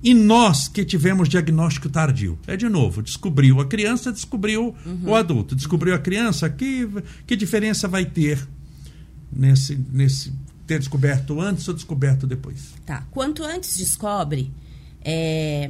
[0.04, 2.40] E nós que tivemos diagnóstico tardio.
[2.48, 5.00] É de novo, descobriu a criança, descobriu uhum.
[5.06, 5.56] o adulto.
[5.56, 6.90] Descobriu a criança, que,
[7.28, 8.40] que diferença vai ter
[9.32, 10.34] nesse, nesse
[10.68, 12.74] ter descoberto antes ou descoberto depois?
[12.86, 13.06] Tá.
[13.12, 14.52] Quanto antes descobre,
[15.04, 15.70] é...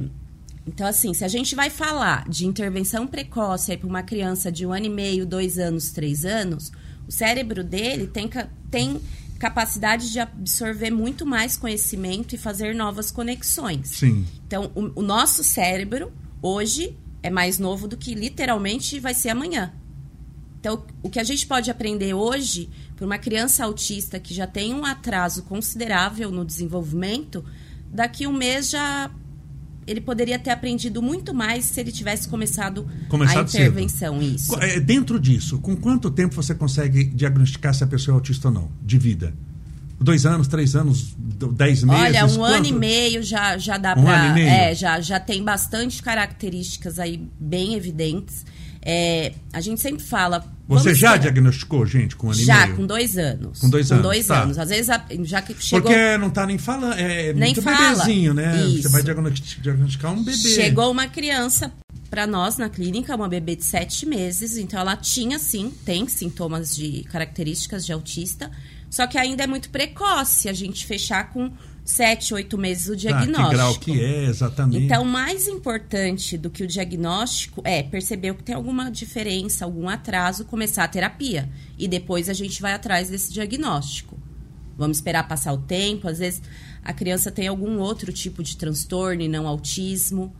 [0.66, 4.72] então assim, se a gente vai falar de intervenção precoce para uma criança de um
[4.72, 6.72] ano e meio, dois anos, três anos,
[7.06, 8.30] o cérebro dele tem,
[8.70, 9.00] tem
[9.38, 13.88] capacidade de absorver muito mais conhecimento e fazer novas conexões.
[13.88, 14.24] Sim.
[14.46, 19.72] Então, o, o nosso cérebro hoje é mais novo do que literalmente vai ser amanhã.
[20.62, 24.72] Então, o que a gente pode aprender hoje para uma criança autista que já tem
[24.72, 27.44] um atraso considerável no desenvolvimento,
[27.92, 29.10] daqui um mês já
[29.84, 34.20] ele poderia ter aprendido muito mais se ele tivesse começado, começado a intervenção.
[34.20, 34.36] Cedo.
[34.36, 34.54] Isso.
[34.60, 38.54] É, dentro disso, com quanto tempo você consegue diagnosticar se a pessoa é autista ou
[38.54, 39.34] não, de vida?
[40.00, 41.16] Dois anos, três anos,
[41.54, 42.02] dez meses?
[42.02, 42.54] Olha, um quanto?
[42.54, 44.26] ano e meio já, já dá um para.
[44.26, 44.48] Ano e meio?
[44.48, 48.44] É, já, já tem bastante características aí bem evidentes.
[48.84, 50.44] É, a gente sempre fala.
[50.66, 53.60] Você já diagnosticou gente com ano Já, com dois anos.
[53.60, 54.06] Com dois com anos.
[54.06, 54.42] dois tá.
[54.42, 54.58] anos.
[54.58, 54.88] Às vezes,
[55.22, 55.90] já que chegou.
[55.90, 56.94] Porque não está nem falando.
[56.94, 57.90] É nem muito fala.
[57.90, 58.64] bebezinho, né?
[58.66, 58.82] Isso.
[58.82, 60.36] Você vai diagnosticar um bebê.
[60.36, 61.72] Chegou uma criança
[62.10, 64.56] para nós na clínica, uma bebê de sete meses.
[64.56, 68.50] Então, ela tinha, sim, tem sintomas de características de autista.
[68.90, 71.50] Só que ainda é muito precoce a gente fechar com
[71.84, 73.42] sete, oito meses o diagnóstico.
[73.42, 74.84] Ah, que grau que é, exatamente.
[74.84, 80.44] Então, mais importante do que o diagnóstico é perceber que tem alguma diferença, algum atraso,
[80.44, 81.48] começar a terapia.
[81.78, 84.18] E depois a gente vai atrás desse diagnóstico.
[84.76, 86.08] Vamos esperar passar o tempo.
[86.08, 86.42] Às vezes
[86.82, 90.34] a criança tem algum outro tipo de transtorno e não autismo.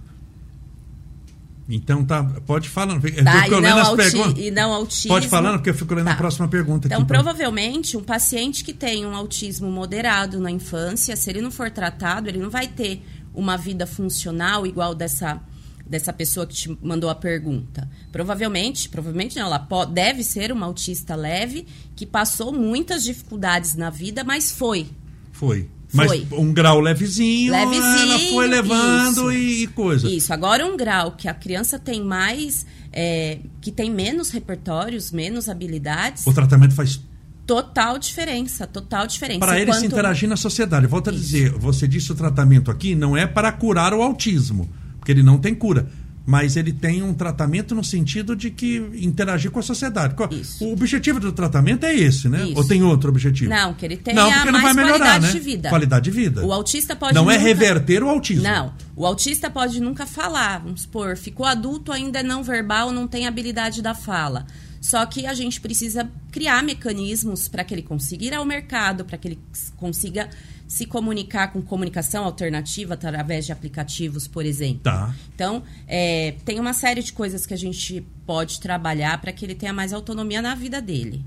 [1.68, 3.00] Então tá, pode falar.
[3.00, 5.08] Tá, e, não auti e não autismo.
[5.08, 6.12] Pode falar, porque eu fico lendo tá.
[6.12, 6.88] a próxima pergunta.
[6.88, 11.50] Então, aqui, provavelmente, um paciente que tem um autismo moderado na infância, se ele não
[11.50, 13.02] for tratado, ele não vai ter
[13.34, 15.40] uma vida funcional igual dessa
[15.86, 17.88] dessa pessoa que te mandou a pergunta.
[18.10, 23.90] Provavelmente, provavelmente não, ela pode, deve ser uma autista leve que passou muitas dificuldades na
[23.90, 24.86] vida, mas foi.
[25.32, 25.68] Foi.
[25.92, 26.26] Mas Foi.
[26.38, 29.62] um grau levezinho, Levezinho, ela foi levando isso.
[29.62, 30.08] e, coisa.
[30.08, 30.32] Isso.
[30.32, 32.64] Agora, um grau que a criança tem mais.
[32.92, 37.00] é, que tem menos repertórios, menos habilidades, O tratamento faz
[37.46, 38.66] total diferença.
[38.66, 39.40] Total diferença.
[39.40, 40.86] para ele se interagir na sociedade.
[40.86, 45.12] Volto a dizer, você disse o tratamento aqui não é para curar o autismo, porque
[45.12, 45.88] ele não tem cura.
[46.24, 50.14] Mas ele tem um tratamento no sentido de que interagir com a sociedade.
[50.30, 50.64] Isso.
[50.64, 52.44] O objetivo do tratamento é esse, né?
[52.46, 52.56] Isso.
[52.58, 53.50] Ou tem outro objetivo?
[53.50, 55.32] Não, que ele tenha não, porque não mais vai melhorar, qualidade né?
[55.32, 55.68] de vida.
[55.68, 56.46] Qualidade de vida.
[56.46, 58.44] O autista pode Não é nunca- reverter o autismo.
[58.44, 63.08] Não, o autista pode nunca falar, vamos supor, ficou adulto, ainda é não verbal, não
[63.08, 64.46] tem habilidade da fala.
[64.80, 69.16] Só que a gente precisa criar mecanismos para que ele consiga ir ao mercado, para
[69.16, 69.38] que ele
[69.76, 70.28] consiga
[70.72, 74.80] se comunicar com comunicação alternativa através de aplicativos, por exemplo.
[74.84, 75.14] Tá.
[75.34, 79.54] Então, é, tem uma série de coisas que a gente pode trabalhar para que ele
[79.54, 81.22] tenha mais autonomia na vida dele.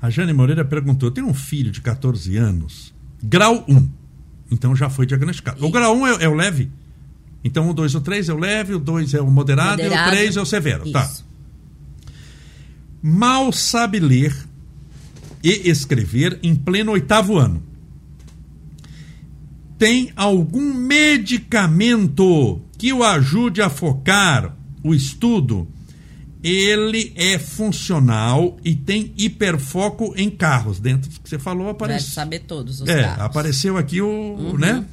[0.00, 3.88] A Jane Moreira perguntou: tem um filho de 14 anos, grau 1.
[4.52, 5.60] Então já foi diagnosticado.
[5.60, 5.72] O Isso.
[5.72, 6.70] grau 1 é, é o leve?
[7.42, 9.90] Então o 2 o 3 é o leve, o 2 é o moderado, e o
[9.90, 10.10] Moderado.
[10.12, 10.92] 3 é o severo.
[10.92, 11.02] Tá.
[11.04, 11.26] Isso.
[13.02, 14.32] Mal sabe ler
[15.42, 17.73] e escrever em pleno oitavo ano.
[19.78, 25.66] Tem algum medicamento que o ajude a focar o estudo?
[26.42, 30.78] Ele é funcional e tem hiperfoco em carros.
[30.78, 32.10] Dentro do que você falou, Deve aparece.
[32.10, 33.20] saber todos os É, carros.
[33.24, 34.58] apareceu aqui o, Uhum.
[34.58, 34.84] né?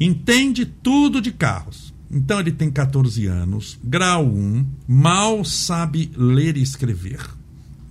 [0.00, 1.92] Entende tudo de carros.
[2.10, 7.20] Então ele tem 14 anos, grau 1, mal sabe ler e escrever.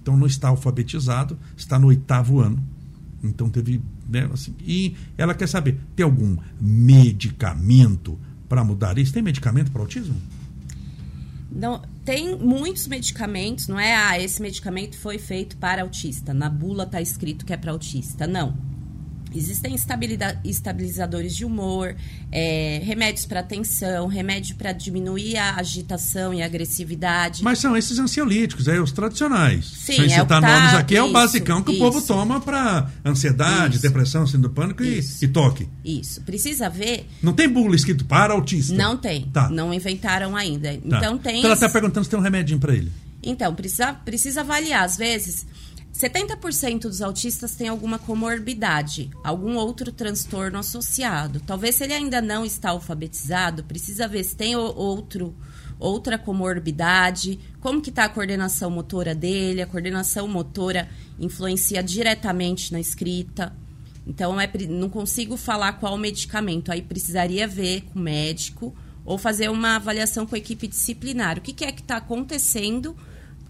[0.02, 2.62] Então não está alfabetizado, está no oitavo ano.
[3.24, 3.82] Então teve,
[4.12, 8.20] né, assim, e ela quer saber, tem algum medicamento
[8.50, 9.14] para mudar isso?
[9.14, 10.16] Tem medicamento para autismo?
[11.50, 13.96] Não, tem muitos medicamentos, não é?
[13.96, 16.34] Ah, esse medicamento foi feito para autista.
[16.34, 18.26] Na bula está escrito que é para autista.
[18.26, 18.71] Não.
[19.34, 19.76] Existem
[20.44, 21.96] estabilizadores de humor,
[22.32, 27.44] é, remédios para tensão, remédio para diminuir a agitação e a agressividade.
[27.44, 29.66] Mas são esses ansiolíticos, é os tradicionais.
[29.66, 32.08] Sim, Sem é citar nomes aqui, é o isso, basicão que o povo isso.
[32.08, 33.82] toma para ansiedade, Isso.
[33.82, 35.24] depressão, síndrome do pânico e, Isso.
[35.24, 35.68] e toque.
[35.84, 36.22] Isso.
[36.22, 37.08] Precisa ver.
[37.22, 38.74] Não tem bula escrito para autista?
[38.74, 39.24] Não tem.
[39.32, 39.50] Tá.
[39.50, 40.70] Não inventaram ainda.
[40.74, 40.98] Tá.
[40.98, 41.40] Então tem.
[41.40, 42.92] Então ela está perguntando se tem um remedinho para ele.
[43.24, 44.84] Então, precisa, precisa avaliar.
[44.84, 45.46] Às vezes,
[45.94, 51.42] 70% dos autistas têm alguma comorbidade, algum outro transtorno associado.
[51.42, 55.36] Talvez se ele ainda não está alfabetizado, precisa ver se tem outro
[55.78, 60.88] outra comorbidade, como que está a coordenação motora dele, a coordenação motora
[61.20, 63.52] influencia diretamente na escrita.
[64.06, 66.72] Então, é, não consigo falar qual medicamento.
[66.72, 71.40] Aí precisaria ver com o médico ou fazer uma avaliação com a equipe disciplinar.
[71.40, 72.96] O que, que é que está acontecendo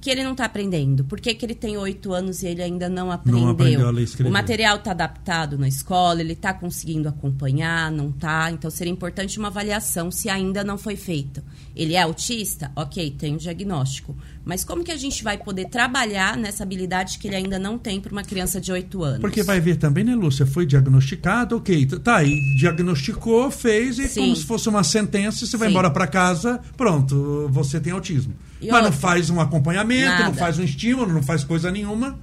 [0.01, 1.05] que ele não está aprendendo?
[1.05, 3.49] Por que, que ele tem oito anos e ele ainda não aprendeu?
[3.49, 4.29] aprendeu a ler escrever.
[4.29, 8.49] O material está adaptado na escola, ele está conseguindo acompanhar, não está?
[8.49, 11.43] Então, seria importante uma avaliação se ainda não foi feita.
[11.75, 12.71] Ele é autista?
[12.75, 14.15] Ok, tem o diagnóstico.
[14.43, 18.01] Mas como que a gente vai poder trabalhar nessa habilidade que ele ainda não tem
[18.01, 19.19] para uma criança de oito anos?
[19.21, 20.45] Porque vai ver também, né, Lúcia?
[20.47, 21.86] Foi diagnosticado, ok.
[22.04, 24.21] Tá aí, diagnosticou, fez, e Sim.
[24.21, 25.73] como se fosse uma sentença, você vai Sim.
[25.73, 28.34] embora para casa, pronto, você tem autismo.
[28.60, 28.99] E Mas não outra?
[28.99, 30.34] faz um acompanhamento, não Nada.
[30.38, 32.19] faz um estímulo, não faz coisa nenhuma.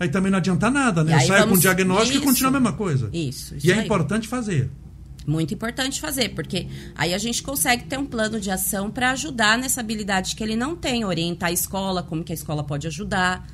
[0.00, 1.20] Aí também não adianta nada, E né?
[1.20, 2.24] Sai com vamos- diagnóstico Isso.
[2.24, 3.08] e continua a mesma coisa.
[3.12, 3.84] Isso, isso E é aí.
[3.84, 4.70] importante fazer.
[5.26, 9.56] Muito importante fazer, porque aí a gente consegue ter um plano de ação para ajudar
[9.56, 13.46] nessa habilidade que ele não tem, orientar a escola, como que a escola pode ajudar.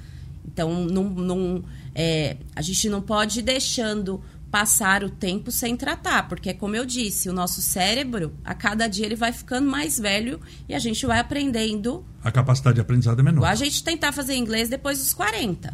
[0.44, 6.28] Então, não, não, é, a gente não pode ir deixando passar o tempo sem tratar,
[6.28, 10.40] porque como eu disse, o nosso cérebro, a cada dia ele vai ficando mais velho
[10.68, 12.04] e a gente vai aprendendo.
[12.22, 13.44] A capacidade de aprendizado é menor.
[13.44, 15.72] A gente tentar fazer inglês depois dos 40.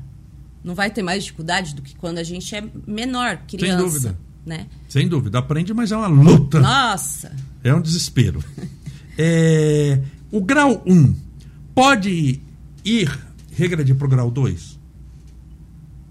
[0.62, 3.82] Não vai ter mais dificuldade do que quando a gente é menor, criança.
[3.82, 4.25] dúvida.
[4.46, 4.66] Né?
[4.88, 6.60] Sem dúvida, aprende, mas é uma luta.
[6.60, 7.34] Nossa!
[7.62, 8.42] É um desespero.
[9.18, 9.98] É,
[10.30, 11.14] o grau 1
[11.74, 12.38] pode
[12.84, 13.18] ir
[13.50, 14.78] regredir para o grau 2?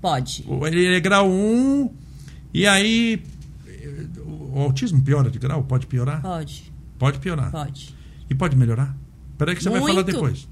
[0.01, 0.43] Pode.
[0.65, 1.91] Ele é grau 1
[2.51, 3.21] e aí
[4.55, 5.63] o autismo piora de grau?
[5.65, 6.19] Pode piorar?
[6.19, 7.51] Pode, Pode piorar.
[7.51, 7.93] pode.
[8.27, 8.97] E pode melhorar?
[9.37, 10.11] Peraí que você vai falar Muito.
[10.11, 10.47] depois.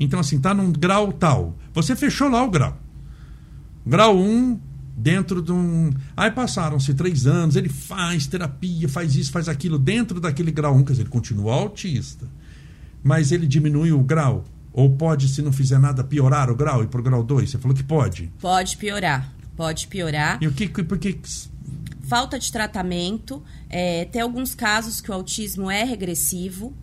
[0.00, 1.54] Então, assim, tá num grau tal.
[1.74, 2.78] Você fechou lá o grau.
[3.86, 4.58] Grau 1,
[4.98, 5.90] dentro de um.
[6.16, 10.84] Aí passaram-se três anos, ele faz terapia, faz isso, faz aquilo, dentro daquele grau 1,
[10.84, 12.26] quer dizer, ele continua autista.
[13.02, 14.44] Mas ele diminui o grau.
[14.72, 17.50] Ou pode, se não fizer nada, piorar o grau e pro grau 2?
[17.50, 18.30] Você falou que pode.
[18.40, 19.32] Pode piorar.
[19.56, 20.38] Pode piorar.
[20.40, 20.68] E o que.
[20.68, 21.18] Por que.
[22.02, 23.42] Falta de tratamento.
[23.68, 26.74] É, tem alguns casos que o autismo é regressivo.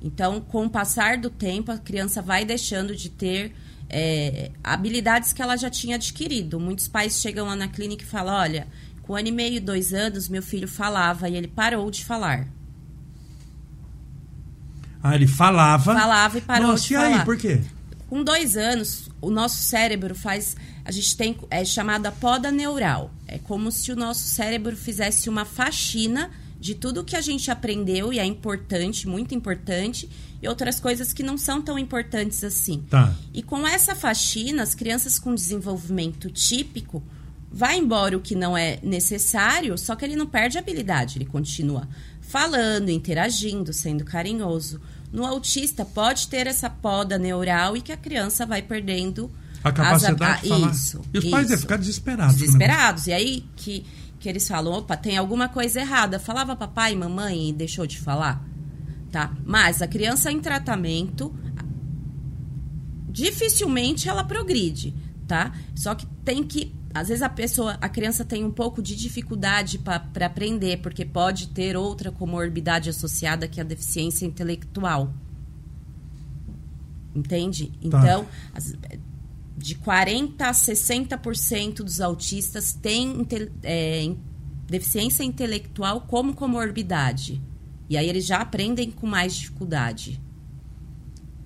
[0.00, 3.52] Então, com o passar do tempo, a criança vai deixando de ter
[3.96, 6.58] é, habilidades que ela já tinha adquirido.
[6.58, 8.66] Muitos pais chegam lá na clínica e falam: olha,
[9.02, 12.48] Com um ano e meio, dois anos, meu filho falava e ele parou de falar.
[15.02, 15.94] Ah, ele falava.
[15.94, 17.18] Falava e parou Nossa, de e falar.
[17.18, 17.60] aí, por quê?
[18.08, 20.56] Com dois anos, o nosso cérebro faz.
[20.84, 21.36] A gente tem.
[21.50, 23.12] É chamada poda neural.
[23.28, 26.30] É como se o nosso cérebro fizesse uma faxina
[26.64, 30.08] de tudo que a gente aprendeu e é importante, muito importante,
[30.40, 32.82] e outras coisas que não são tão importantes assim.
[32.88, 33.12] Tá.
[33.34, 37.02] E com essa faxina, as crianças com desenvolvimento típico
[37.52, 41.86] vai embora o que não é necessário, só que ele não perde habilidade, ele continua
[42.22, 44.80] falando, interagindo, sendo carinhoso.
[45.12, 49.30] No autista pode ter essa poda neural e que a criança vai perdendo
[49.62, 50.70] A capacidade as- de falar.
[50.72, 51.00] Isso.
[51.12, 51.48] E os pais isso.
[51.50, 52.36] devem ficar desesperados.
[52.36, 53.06] Desesperados.
[53.06, 53.84] E aí que,
[54.24, 56.18] que eles falam, opa, tem alguma coisa errada.
[56.18, 58.42] Falava papai e mamãe e deixou de falar.
[59.12, 59.30] Tá?
[59.44, 61.30] Mas a criança em tratamento,
[63.10, 64.94] dificilmente ela progride,
[65.28, 65.52] tá?
[65.74, 69.78] Só que tem que às vezes a pessoa, a criança tem um pouco de dificuldade
[69.78, 75.12] para aprender, porque pode ter outra comorbidade associada que é a deficiência intelectual.
[77.14, 77.66] Entende?
[77.66, 77.98] Tá.
[77.98, 78.74] Então, as-
[79.64, 83.26] de 40 a 60% dos autistas têm
[83.62, 84.14] é,
[84.68, 87.40] deficiência intelectual como comorbidade.
[87.88, 90.20] E aí eles já aprendem com mais dificuldade.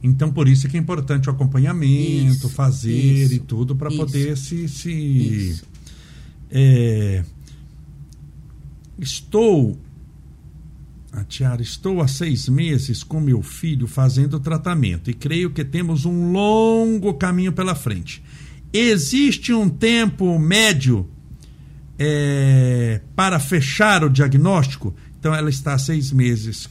[0.03, 3.89] Então, por isso é que é importante o acompanhamento, Isso, fazer isso, e tudo para
[3.89, 4.69] poder se.
[4.69, 5.63] se
[6.51, 7.23] é,
[8.99, 9.79] estou.
[11.19, 16.05] A Tiara, estou há seis meses com meu filho fazendo tratamento e creio que temos
[16.05, 18.23] um longo caminho pela frente.
[18.73, 21.11] Existe um tempo médio
[21.99, 24.95] é, para fechar o diagnóstico?
[25.19, 26.69] Então, ela está há seis meses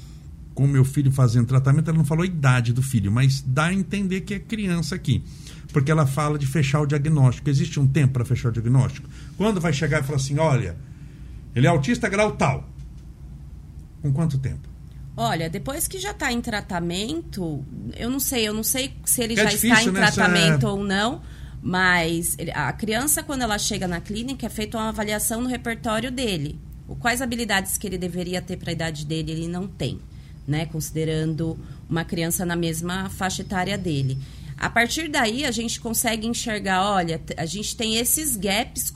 [0.54, 1.90] com meu filho fazendo tratamento.
[1.90, 5.22] Ela não falou a idade do filho, mas dá a entender que é criança aqui.
[5.74, 7.50] Porque ela fala de fechar o diagnóstico.
[7.50, 9.10] Existe um tempo para fechar o diagnóstico?
[9.36, 10.78] Quando vai chegar e falar assim: olha,
[11.54, 12.77] ele é autista grau tal.
[14.08, 14.68] Com quanto tempo?
[15.16, 17.66] Olha, depois que já está em tratamento,
[17.96, 20.12] eu não sei, eu não sei se ele É já difícil, está em né, essa-
[20.14, 21.22] tratamento ou não,
[21.62, 26.60] mas a criança, quando ela chega na clínica, é feita uma avaliação no repertório dele.
[26.88, 30.00] O- Quais habilidades que ele deveria ter para a idade dele, ele não tem,
[30.48, 30.66] né?
[30.68, 31.58] Considerando
[31.90, 34.18] uma criança na mesma faixa etária dele.
[34.58, 38.90] A partir daí, a gente consegue enxergar, olha, a gente tem esses gaps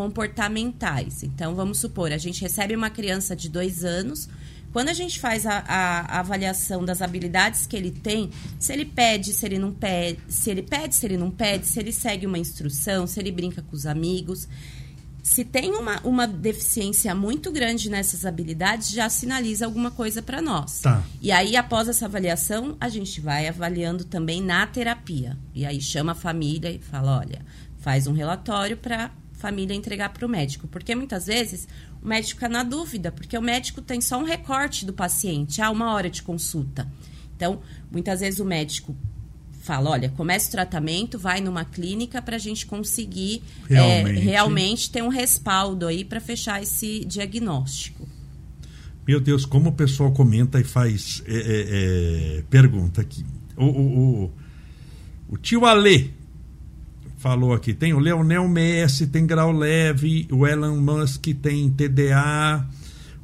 [0.00, 1.22] comportamentais.
[1.22, 4.28] Então, vamos supor, a gente recebe uma criança de dois anos,
[4.72, 8.84] quando a gente faz a, a- a avaliação das habilidades que ele tem, se ele
[8.84, 12.24] pede, se ele não pede, se ele pede, se ele não pede, se ele segue
[12.26, 14.48] uma instrução, se ele brinca com os amigos.
[15.22, 20.80] Se tem uma, uma deficiência muito grande nessas habilidades, já sinaliza alguma coisa para nós.
[20.80, 21.02] Tá.
[21.20, 25.36] E aí, após essa avaliação, a gente vai avaliando também na terapia.
[25.54, 27.44] E aí chama a família e fala: olha,
[27.80, 29.10] faz um relatório para
[29.40, 30.68] família entregar para o médico.
[30.68, 31.66] Porque muitas vezes
[32.02, 35.70] o médico fica na dúvida, porque o médico tem só um recorte do paciente, ah,
[35.70, 36.86] uma hora de consulta.
[37.34, 38.94] Então, muitas vezes o médico
[39.60, 44.20] fala: olha, comece o tratamento, vai numa clínica para a gente conseguir é, Realmente.
[44.20, 48.06] realmente ter um respaldo aí para fechar esse diagnóstico.
[49.06, 51.38] Meu Deus, como o pessoal comenta e faz é, é,
[52.38, 53.24] é, pergunta aqui.
[53.56, 54.32] O, o, o,
[55.30, 56.10] o tio Alê
[57.20, 62.66] falou aqui: tem o Leonel Messi, tem grau leve, o Elon Musk tem TDA,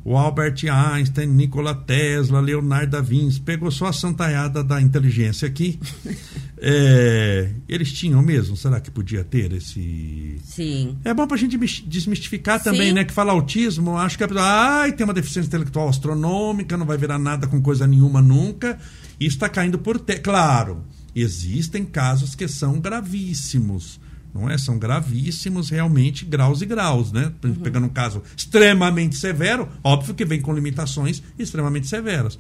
[0.05, 3.41] o Albert Einstein, Nikola Tesla, Leonardo da Vinci.
[3.41, 5.81] Pegou só a santaiada da inteligência aqui.
[6.59, 8.57] É, eles tinham mesmo?
[8.57, 10.39] Será que podia ter esse.
[10.43, 10.97] Sim.
[11.05, 12.93] É bom pra gente mis- desmistificar também, Sim.
[12.95, 13.05] né?
[13.05, 14.45] Que fala autismo, acho que a pessoa,
[14.81, 18.79] ai, tem uma deficiência intelectual astronômica, não vai virar nada com coisa nenhuma nunca.
[19.21, 20.21] Isso está caindo por terra.
[20.21, 20.83] Claro,
[21.17, 23.99] existem casos que são gravíssimos.
[24.35, 24.59] Não é?
[24.59, 27.33] São gravíssimos, realmente, graus e graus, né?
[27.63, 32.39] Pegando um caso extremamente severo, óbvio que vem com limitações extremamente severas.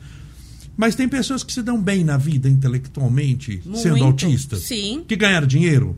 [0.77, 4.05] Mas tem pessoas que se dão bem na vida intelectualmente, sendo Muito.
[4.05, 4.61] autistas.
[4.65, 5.03] Sim.
[5.09, 5.97] Que ganharam dinheiro.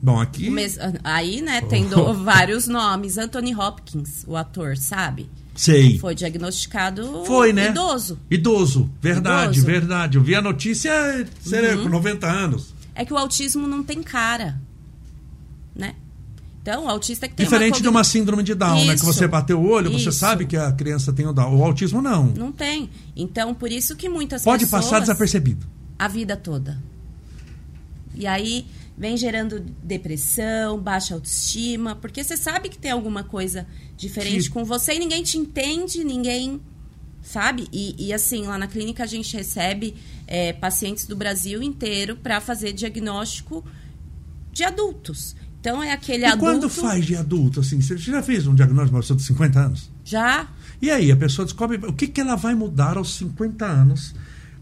[0.00, 0.48] Bom, aqui.
[0.48, 3.18] Mes- Aí, né, tendo vários nomes.
[3.18, 5.28] Anthony Hopkins, o ator, sabe?
[5.60, 5.98] Sei.
[5.98, 7.68] Foi diagnosticado Foi, né?
[7.68, 8.18] idoso.
[8.30, 9.66] Idoso, verdade, Idoso.
[9.66, 10.16] verdade.
[10.16, 10.90] Eu vi a notícia,
[11.38, 12.74] seria com 90 anos.
[12.94, 14.58] É que o autismo não tem cara,
[15.76, 15.96] né?
[16.62, 18.94] Então, o autista que tem Diferente uma de uma síndrome de Down, né?
[18.94, 19.04] Que Isso.
[19.04, 20.18] você bateu o olho, você Isso.
[20.18, 21.54] sabe que a criança tem o Down.
[21.54, 22.28] O autismo não.
[22.28, 22.88] Não tem.
[23.14, 24.84] Então, por isso que muitas Pode pessoas...
[24.86, 25.66] passar desapercebido.
[25.98, 26.82] a vida toda.
[28.14, 28.64] E aí
[29.00, 34.92] vem gerando depressão, baixa autoestima, porque você sabe que tem alguma coisa diferente com você
[34.92, 36.60] e ninguém te entende, ninguém
[37.22, 37.66] sabe.
[37.72, 39.94] E, e assim, lá na clínica a gente recebe
[40.26, 43.64] é, pacientes do Brasil inteiro para fazer diagnóstico
[44.52, 45.34] de adultos.
[45.58, 46.44] Então é aquele e adulto.
[46.44, 49.60] quando faz de adulto, assim, você já fez um diagnóstico para uma pessoa de 50
[49.60, 49.90] anos?
[50.04, 50.46] Já.
[50.82, 54.14] E aí, a pessoa descobre o que, que ela vai mudar aos 50 anos.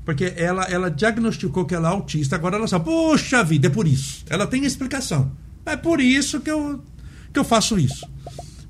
[0.08, 3.86] Porque ela, ela diagnosticou que ela é autista, agora ela sabe, poxa vida, é por
[3.86, 4.24] isso.
[4.30, 5.30] Ela tem explicação.
[5.66, 6.82] É por isso que eu,
[7.30, 8.08] que eu faço isso.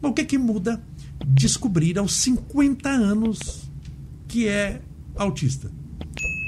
[0.03, 0.83] Mas o que, que muda
[1.25, 3.71] descobrir aos 50 anos
[4.27, 4.81] que é
[5.15, 5.71] autista?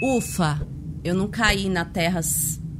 [0.02, 0.66] Ufa,
[1.04, 2.20] eu não caí na terra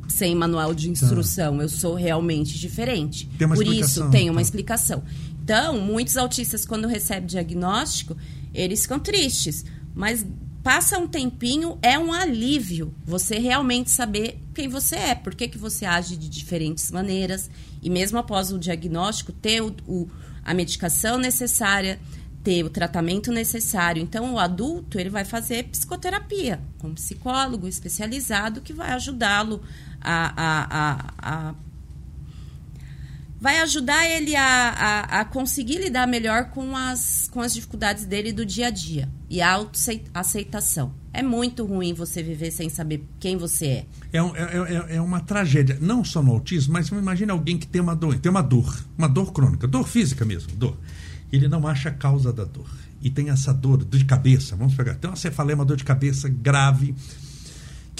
[0.09, 1.59] sem manual de instrução.
[1.59, 1.63] Tá.
[1.63, 3.31] Eu sou realmente diferente.
[3.39, 4.43] Tem uma Por isso, tem uma tá.
[4.43, 5.05] explicação.
[5.45, 8.17] Então, muitos autistas, quando recebem diagnóstico,
[8.53, 9.65] eles ficam tristes.
[9.95, 10.27] Mas
[10.63, 15.59] passa um tempinho, é um alívio você realmente saber quem você é, por que, que
[15.59, 17.51] você age de diferentes maneiras.
[17.83, 20.09] E mesmo após o diagnóstico, ter o, o,
[20.45, 21.99] a medicação necessária,
[22.43, 24.03] ter o tratamento necessário.
[24.03, 29.63] Então, o adulto ele vai fazer psicoterapia com um psicólogo especializado que vai ajudá-lo
[30.01, 31.55] a, a, a, a
[33.41, 38.33] vai ajudar ele a, a, a, conseguir lidar melhor com as, com as dificuldades dele
[38.33, 39.09] do dia a dia.
[39.29, 40.93] E a autoaceitação.
[41.13, 43.87] É muito ruim você viver sem saber quem você é.
[44.13, 44.43] É, um, é,
[44.93, 48.19] é, é uma tragédia, não só no autismo, mas imagine alguém que tem uma dor,
[48.19, 50.79] tem uma dor, uma dor crônica, dor física mesmo, dor.
[51.33, 52.71] Ele não acha a causa da dor.
[53.03, 55.85] E tem essa dor, dor de cabeça, vamos pegar, tem uma cefaleia, uma dor de
[55.85, 56.95] cabeça grave,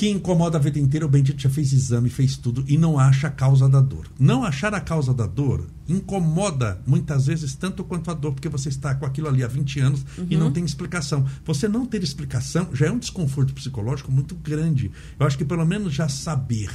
[0.01, 3.27] que incomoda a vida inteira, o bendito já fez exame, fez tudo e não acha
[3.27, 4.11] a causa da dor.
[4.19, 8.71] Não achar a causa da dor incomoda muitas vezes tanto quanto a dor, porque você
[8.71, 10.27] está com aquilo ali há 20 anos uhum.
[10.31, 11.27] e não tem explicação.
[11.45, 14.91] Você não ter explicação já é um desconforto psicológico muito grande.
[15.19, 16.71] Eu acho que pelo menos já saber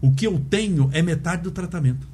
[0.00, 2.08] o que eu tenho é metade do tratamento.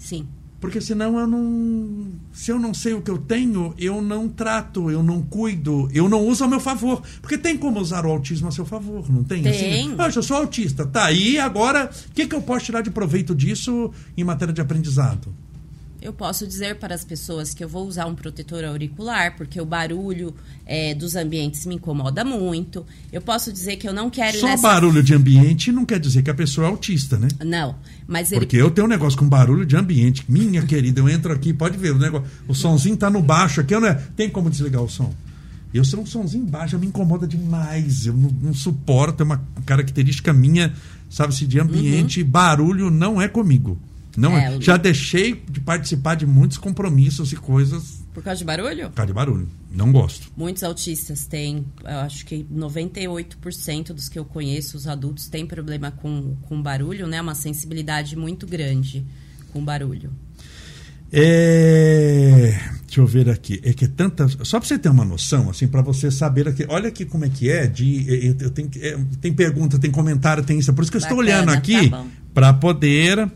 [0.00, 0.26] Sim.
[0.60, 2.08] Porque senão eu não.
[2.32, 6.08] Se eu não sei o que eu tenho, eu não trato, eu não cuido, eu
[6.08, 7.00] não uso ao meu favor.
[7.20, 9.42] Porque tem como usar o autismo a seu favor, não tem?
[9.42, 9.52] Tem.
[9.52, 11.12] Assim, ah, eu sou autista, tá.
[11.12, 15.32] E agora, o que, que eu posso tirar de proveito disso em matéria de aprendizado?
[16.00, 19.64] Eu posso dizer para as pessoas que eu vou usar um protetor auricular, porque o
[19.64, 20.32] barulho
[20.64, 22.86] é, dos ambientes me incomoda muito.
[23.12, 24.38] Eu posso dizer que eu não quero.
[24.38, 24.62] Só nessa...
[24.62, 27.26] barulho de ambiente não quer dizer que a pessoa é autista, né?
[27.44, 27.74] Não,
[28.06, 28.42] mas ele.
[28.42, 30.24] Porque eu tenho um negócio com barulho de ambiente.
[30.28, 33.74] Minha querida, eu entro aqui, pode ver, o, negócio, o somzinho tá no baixo aqui,
[33.74, 33.94] não é?
[33.94, 35.12] Tem como desligar o som?
[35.74, 38.06] Eu ser um somzinho baixo me incomoda demais.
[38.06, 40.72] Eu não, não suporto, é uma característica minha,
[41.10, 42.22] sabe-se, de ambiente.
[42.22, 42.28] Uhum.
[42.28, 43.78] Barulho não é comigo.
[44.18, 48.02] Não, é, já deixei de participar de muitos compromissos e coisas.
[48.12, 48.88] Por causa de barulho?
[48.90, 49.48] Por causa de barulho.
[49.70, 50.28] Não gosto.
[50.36, 55.92] Muitos autistas têm, eu acho que 98% dos que eu conheço, os adultos, têm problema
[55.92, 57.20] com, com barulho, né?
[57.20, 59.06] Uma sensibilidade muito grande
[59.52, 60.10] com barulho.
[61.12, 62.58] É...
[62.86, 63.60] Deixa eu ver aqui.
[63.62, 64.26] É que é tanta.
[64.44, 66.66] Só para você ter uma noção, assim, para você saber aqui.
[66.68, 67.66] Olha aqui como é que é.
[67.68, 70.72] De, eu tenho, é, tem pergunta, tem comentário, tem isso.
[70.72, 72.04] Por isso que eu Bacana, estou olhando aqui tá
[72.34, 73.30] para poder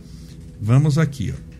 [0.63, 1.53] Vamos aqui, ó.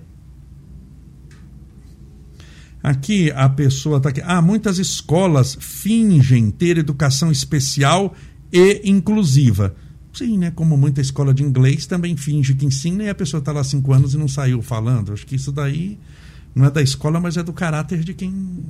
[2.85, 4.23] Aqui a pessoa está aqui.
[4.25, 8.15] Ah, muitas escolas fingem ter educação especial
[8.53, 9.75] e inclusiva.
[10.13, 10.53] Sim, né?
[10.53, 13.93] Como muita escola de inglês também finge que ensina e a pessoa está lá cinco
[13.93, 15.13] anos e não saiu falando.
[15.13, 15.99] Acho que isso daí
[16.55, 18.65] não é da escola, mas é do caráter de quem.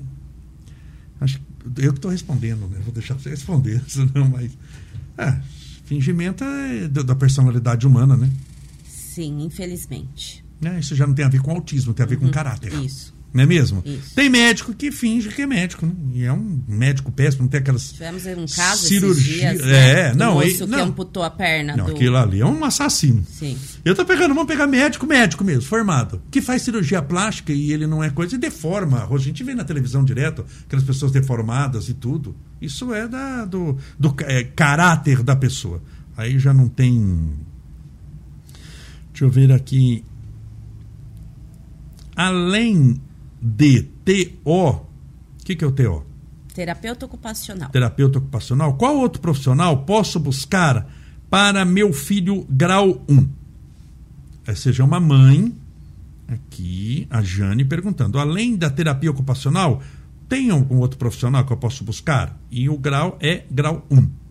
[1.21, 1.41] Acho
[1.77, 2.79] eu que estou respondendo, né?
[2.83, 4.51] Vou deixar você responder, senão, mas.
[5.19, 5.39] É,
[5.85, 8.31] fingimento é da personalidade humana, né?
[9.13, 10.43] Sim, infelizmente.
[10.65, 12.73] É, isso já não tem a ver com autismo, tem a ver uhum, com caráter.
[12.73, 13.13] Isso.
[13.33, 13.83] Não é mesmo?
[13.85, 14.15] Isso.
[14.15, 15.93] Tem médico que finge que é médico, né?
[16.15, 17.93] E é um médico péssimo, não tem aquelas.
[17.93, 19.53] Tivemos um caso cirurgia.
[19.53, 20.09] Dias, né?
[20.09, 20.79] É, não, moço e, não.
[20.79, 21.77] que amputou a perna.
[21.77, 21.93] Não, do...
[21.93, 23.25] aquilo ali é um assassino.
[23.27, 23.59] Sim.
[23.85, 27.87] Eu tô pegando, vamos pegar médico, médico mesmo, formado, que faz cirurgia plástica e ele
[27.87, 29.09] não é coisa e deforma.
[29.11, 32.35] A gente vê na televisão direto aquelas pessoas deformadas e tudo.
[32.61, 35.83] Isso é da, do, do é, caráter da pessoa.
[36.17, 37.33] Aí já não tem
[39.23, 40.05] Deixa eu ver aqui.
[42.17, 43.01] Além
[43.41, 44.87] de TO, o
[45.45, 46.05] que, que é o TO?
[46.53, 47.71] Terapeuta ocupacional.
[47.71, 48.75] Terapeuta ocupacional.
[48.75, 50.93] Qual outro profissional posso buscar
[51.31, 53.29] para meu filho grau 1?
[54.49, 55.55] É, seja uma mãe,
[56.27, 59.81] aqui, a Jane, perguntando: além da terapia ocupacional,
[60.29, 62.37] tem algum outro profissional que eu posso buscar?
[62.51, 64.23] E o grau é grau 1.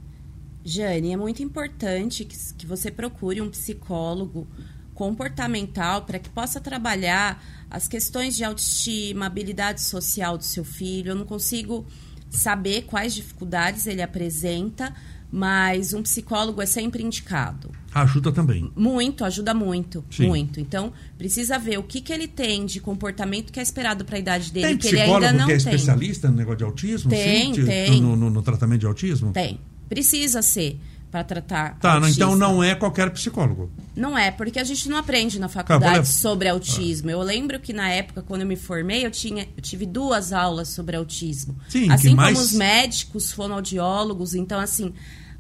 [0.66, 4.48] Jane, é muito importante que, que você procure um psicólogo
[4.94, 11.12] comportamental para que possa trabalhar as questões de autoestima, habilidade social do seu filho.
[11.12, 11.86] Eu não consigo
[12.30, 14.94] saber quais dificuldades ele apresenta,
[15.32, 17.72] mas um psicólogo é sempre indicado.
[17.94, 18.72] Ajuda também.
[18.76, 20.28] Muito, ajuda muito, Sim.
[20.28, 20.60] muito.
[20.60, 24.20] Então, precisa ver o que, que ele tem de comportamento que é esperado para a
[24.20, 25.74] idade dele, tem que ele ainda não que é tem.
[25.74, 27.10] especialista no negócio de autismo?
[27.10, 28.02] Tem, Sim, tem.
[28.02, 29.32] No, no, no tratamento de autismo?
[29.32, 29.60] Tem.
[29.88, 30.80] Precisa ser
[31.12, 31.78] para tratar.
[31.78, 33.70] Tá, então não é qualquer psicólogo.
[33.93, 37.09] Não é, porque a gente não aprende na faculdade Cara, sobre autismo.
[37.09, 40.70] Eu lembro que na época, quando eu me formei, eu, tinha, eu tive duas aulas
[40.70, 41.57] sobre autismo.
[41.68, 44.34] Sim, assim mais- como os médicos, fonoaudiólogos.
[44.34, 44.93] Então, assim,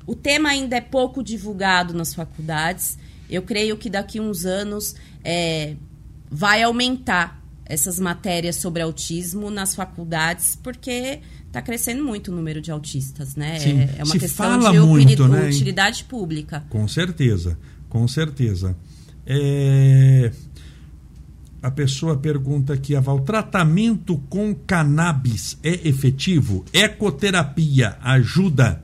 [0.05, 2.97] o tema ainda é pouco divulgado nas faculdades.
[3.29, 4.93] Eu creio que daqui uns anos
[5.23, 5.75] é,
[6.29, 11.21] vai aumentar essas matérias sobre autismo nas faculdades, porque
[11.51, 13.59] está crescendo muito o número de autistas, né?
[13.59, 15.49] Sim, É, é uma questão de muito, né?
[15.49, 16.63] utilidade pública.
[16.69, 17.57] Com certeza,
[17.89, 18.75] com certeza.
[19.25, 20.31] É,
[21.61, 26.65] A pessoa pergunta aqui, Aval, tratamento com cannabis é efetivo?
[26.73, 28.83] Ecoterapia ajuda?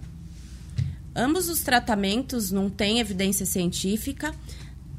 [1.15, 4.31] Ambos os tratamentos não têm evidência científica.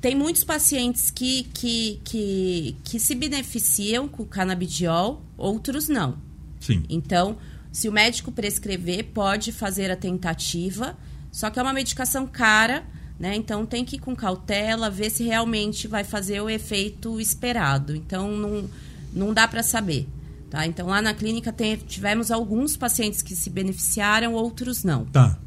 [0.01, 6.17] Tem muitos pacientes que, que, que, que se beneficiam com o canabidiol, outros não.
[6.61, 6.83] Sim.
[6.89, 7.37] Então,
[7.73, 10.97] se o médico prescrever, pode fazer a tentativa,
[11.31, 12.85] só que é uma medicação cara,
[13.19, 13.35] né?
[13.37, 17.95] Então tem que ir com cautela, ver se realmente vai fazer o efeito esperado.
[17.95, 18.71] Então não,
[19.13, 20.09] não dá para saber.
[20.51, 20.67] Tá?
[20.67, 25.05] Então lá na clínica tem- tivemos alguns pacientes que se beneficiaram, outros não.
[25.05, 25.39] Tá.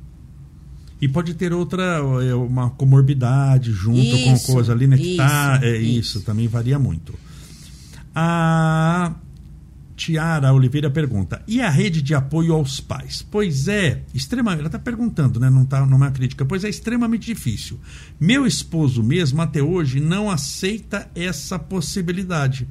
[1.02, 1.84] E pode ter outra,
[2.24, 4.96] é, uma comorbidade junto Isso, com coisa ali, né?
[4.98, 6.22] Que tá, isso, é isso, isso.
[6.22, 7.16] também varia muito.
[8.14, 9.16] A
[10.06, 13.26] Tiara Oliveira pergunta: e a rede de apoio aos pais?
[13.30, 14.60] Pois é, extremamente.
[14.62, 15.48] Ela está perguntando, né?
[15.50, 16.44] Não, tá, não é uma crítica.
[16.44, 17.80] Pois é, extremamente difícil.
[18.20, 22.68] Meu esposo mesmo, até hoje, não aceita essa possibilidade.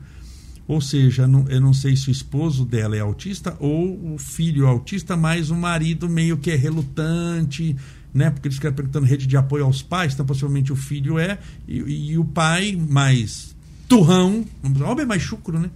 [0.66, 4.64] Ou seja, não- eu não sei se o esposo dela é autista ou o filho
[4.66, 7.76] é autista, mas o marido meio que é relutante,
[8.12, 8.30] né?
[8.30, 12.10] Porque eles ficam perguntando rede de apoio aos pais, então possivelmente o filho é, e,
[12.12, 13.54] e o pai mais
[13.88, 15.70] turrão, vamos dizer, homem mais chucro, né?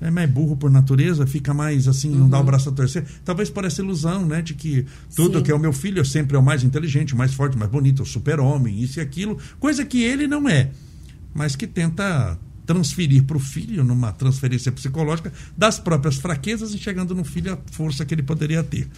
[0.00, 3.04] É mais burro por natureza, fica mais assim, não dá o braço a torcer.
[3.24, 4.42] Talvez por essa ilusão, né?
[4.42, 4.86] De que
[5.16, 5.44] tudo Sim.
[5.44, 7.70] que é o meu filho sempre é o mais inteligente, o mais forte, o mais
[7.70, 9.38] bonito, o super-homem, isso e aquilo.
[9.58, 10.70] Coisa que ele não é
[11.38, 12.36] mas que tenta
[12.66, 17.58] transferir para o filho, numa transferência psicológica, das próprias fraquezas e chegando no filho a
[17.72, 18.88] força que ele poderia ter.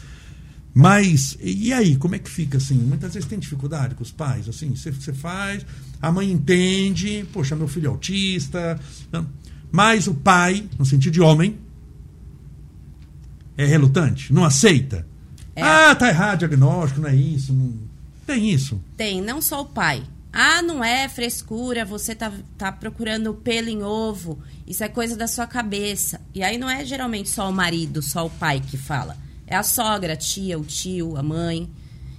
[0.73, 2.75] Mas, e aí, como é que fica assim?
[2.75, 5.67] Muitas vezes tem dificuldade com os pais, assim, você, você faz,
[6.01, 8.81] a mãe entende, poxa, meu filho é autista,
[9.13, 9.27] não.
[9.71, 11.59] Mas o pai, no sentido de homem,
[13.57, 15.07] é relutante, não aceita.
[15.55, 15.63] É.
[15.63, 17.75] Ah, tá errado, diagnóstico, não é isso, não...
[18.27, 18.81] tem isso.
[18.97, 20.03] Tem, não só o pai.
[20.33, 25.27] Ah, não é frescura, você tá, tá procurando pelo em ovo, isso é coisa da
[25.27, 26.21] sua cabeça.
[26.33, 29.17] E aí não é geralmente só o marido, só o pai que fala.
[29.47, 31.69] É a sogra, a tia, o tio, a mãe.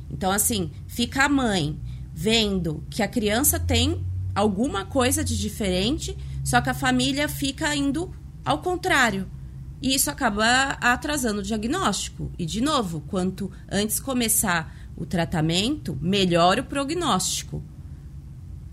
[0.09, 1.79] Então, assim, fica a mãe
[2.13, 4.03] vendo que a criança tem
[4.35, 8.13] alguma coisa de diferente, só que a família fica indo
[8.43, 9.27] ao contrário.
[9.81, 12.31] E isso acaba atrasando o diagnóstico.
[12.37, 17.63] E, de novo, quanto antes começar o tratamento, melhor o prognóstico.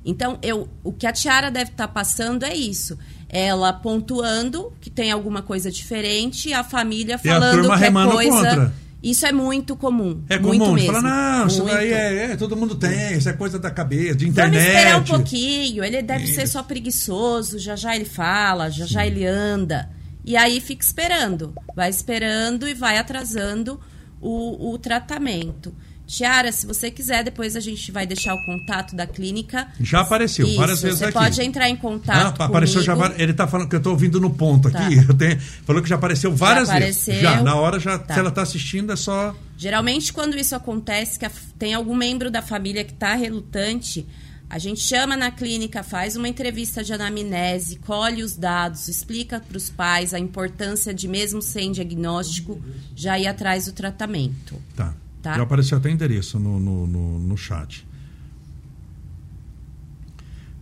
[0.05, 2.99] Então, eu, o que a Tiara deve estar passando é isso.
[3.29, 8.49] Ela pontuando que tem alguma coisa diferente, a família a falando turma que é coisa.
[8.49, 8.75] contra.
[9.03, 10.23] Isso é muito comum.
[10.29, 10.93] É muito comum, mesmo.
[10.93, 11.75] fala, não, isso Muito.
[11.75, 14.67] daí é, é, todo mundo tem, isso é coisa da cabeça, de Vamos internet.
[14.67, 15.85] esperar um pouquinho.
[15.85, 16.55] Ele deve ser Isso.
[16.55, 17.59] só preguiçoso.
[17.61, 19.89] Já já ele fala, já já ele anda.
[20.25, 21.55] E aí fica esperando.
[21.77, 23.81] Vai esperando e vai atrasando
[24.21, 25.73] o, o tratamento.
[26.09, 29.69] Tiara, se você quiser, depois a gente vai deixar o contato da clínica.
[29.79, 31.13] Já apareceu Isso, várias vezes você aqui.
[31.13, 33.13] pode entrar em Ah, contato apareceu já, comigo.
[33.13, 34.87] var- ele tá falando que eu tô ouvindo no ponto Tá.
[34.87, 34.97] aqui.
[35.19, 37.13] Tenho- falou que já apareceu várias apareceu.
[37.15, 37.21] vezes.
[37.29, 38.15] Já, na hora já, Tá.
[38.15, 42.31] se ela tá assistindo é só Geralmente, quando isso acontece, que a- tem algum membro
[42.31, 44.07] da família que está relutante,
[44.49, 49.59] a gente chama na clínica, faz uma entrevista de anamnese, colhe os dados, explica para
[49.59, 52.59] os pais a importância de, mesmo sem diagnóstico,
[52.97, 54.55] já ir atrás do tratamento.
[54.75, 54.95] Tá.
[55.23, 55.35] Tá.
[55.35, 57.87] Já apareceu até endereço no, no, no, no chat.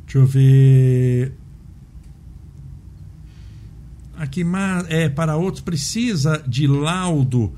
[0.05, 1.33] Deixa eu ver.
[4.17, 4.43] Aqui,
[4.89, 7.53] é, para outros, precisa de laudo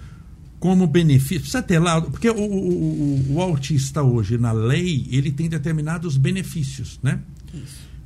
[0.59, 1.40] como benefício.
[1.42, 6.99] Precisa ter laudo, porque o, o, o, autista hoje, na lei, ele tem determinados benefícios,
[7.03, 7.20] né?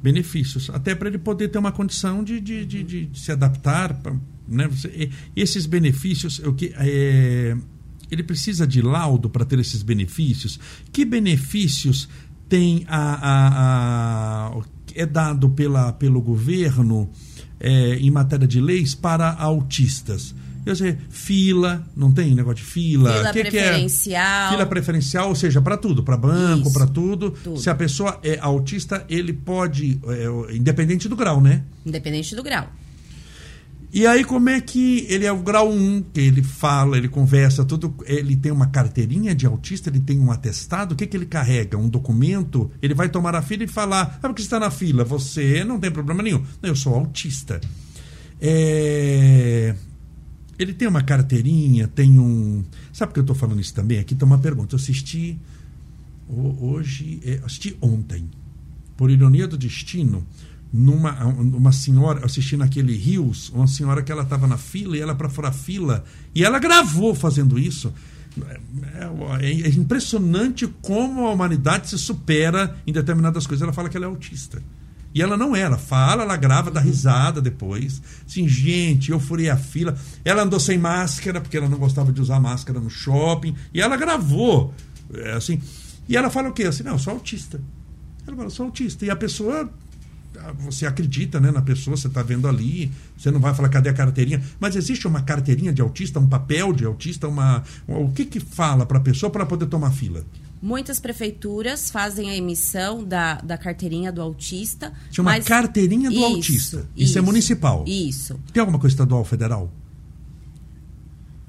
[0.02, 3.94] benefícios, até para ele poder ter uma condição de, de, de, de- de se adaptar.
[3.94, 4.16] pra-
[4.48, 4.68] Né?
[4.92, 7.56] E- esses benefícios, o que, é,
[8.12, 10.60] ele precisa de laudo para ter esses benefícios.
[10.92, 12.08] Que benefícios
[12.48, 14.62] tem a, a, a-
[14.94, 17.10] é dado pela, pelo governo
[17.58, 20.34] é, em matéria de leis para autistas?
[20.64, 23.12] Eu sei, fila, não tem negócio de fila?
[23.12, 23.50] Fila Que que é?
[23.50, 24.50] preferencial.
[24.52, 27.32] Fila preferencial, ou seja, para tudo, para banco, para tudo.
[27.32, 27.58] tudo.
[27.58, 31.64] Se a pessoa é autista, ele pode, é, independente do grau, né?
[31.84, 32.70] Independente do grau.
[33.94, 37.62] E aí, como é que ele é o grau 1, que ele fala, ele conversa,
[37.62, 37.94] tudo.
[38.06, 41.76] Ele tem uma carteirinha de autista, ele tem um atestado, o que, que ele carrega?
[41.76, 42.70] Um documento?
[42.80, 45.04] Ele vai tomar a fila e falar: Ah, porque está na fila?
[45.04, 46.42] Você não tem problema nenhum.
[46.62, 47.60] Não, eu sou autista.
[48.40, 49.74] É...
[50.58, 52.64] Ele tem uma carteirinha, tem um.
[52.94, 53.98] Sabe por que eu estou falando isso também?
[53.98, 54.74] Aqui tem uma pergunta.
[54.74, 55.38] Eu assisti
[56.26, 58.30] hoje, é, assisti ontem,
[58.96, 60.26] por ironia do destino,
[60.72, 65.14] numa uma senhora assistindo aquele Rios, uma senhora que ela estava na fila e ela
[65.14, 66.02] para fora fila
[66.34, 67.92] e ela gravou fazendo isso.
[68.40, 73.62] É, é, é, impressionante como a humanidade se supera em determinadas coisas.
[73.62, 74.62] Ela fala que ela é autista.
[75.14, 78.00] E ela não é, ela fala, ela grava, dá risada depois.
[78.26, 79.94] Assim, gente, eu furei a fila.
[80.24, 83.54] Ela andou sem máscara, porque ela não gostava de usar máscara no shopping.
[83.74, 84.72] E ela gravou.
[85.12, 85.60] É, assim,
[86.08, 86.64] e ela fala o quê?
[86.64, 87.60] Assim, não, eu sou autista.
[88.26, 89.04] Ela fala, sou autista.
[89.04, 89.70] E a pessoa
[90.58, 93.94] você acredita né, na pessoa, você está vendo ali, você não vai falar cadê a
[93.94, 98.40] carteirinha, mas existe uma carteirinha de autista, um papel de autista, uma o que que
[98.40, 100.24] fala para a pessoa para poder tomar fila?
[100.62, 104.92] Muitas prefeituras fazem a emissão da, da carteirinha do autista.
[105.10, 105.44] Chama mas...
[105.44, 106.76] carteirinha do isso, autista.
[106.76, 107.84] Isso, isso, é municipal.
[107.84, 108.38] Isso.
[108.52, 109.72] Tem alguma coisa estadual federal?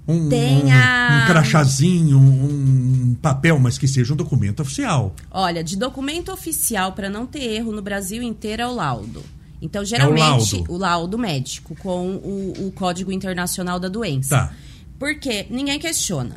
[0.05, 5.15] Um, um, um crachazinho, um papel, mas que seja um documento oficial.
[5.31, 9.23] Olha, de documento oficial, para não ter erro no Brasil inteiro, é o laudo.
[9.61, 10.73] Então, geralmente, é o, laudo.
[10.73, 11.17] o, laudo.
[11.17, 14.35] médico com o, o, Código Internacional da Doença.
[14.35, 14.53] Tá.
[14.99, 16.35] Porque ninguém questiona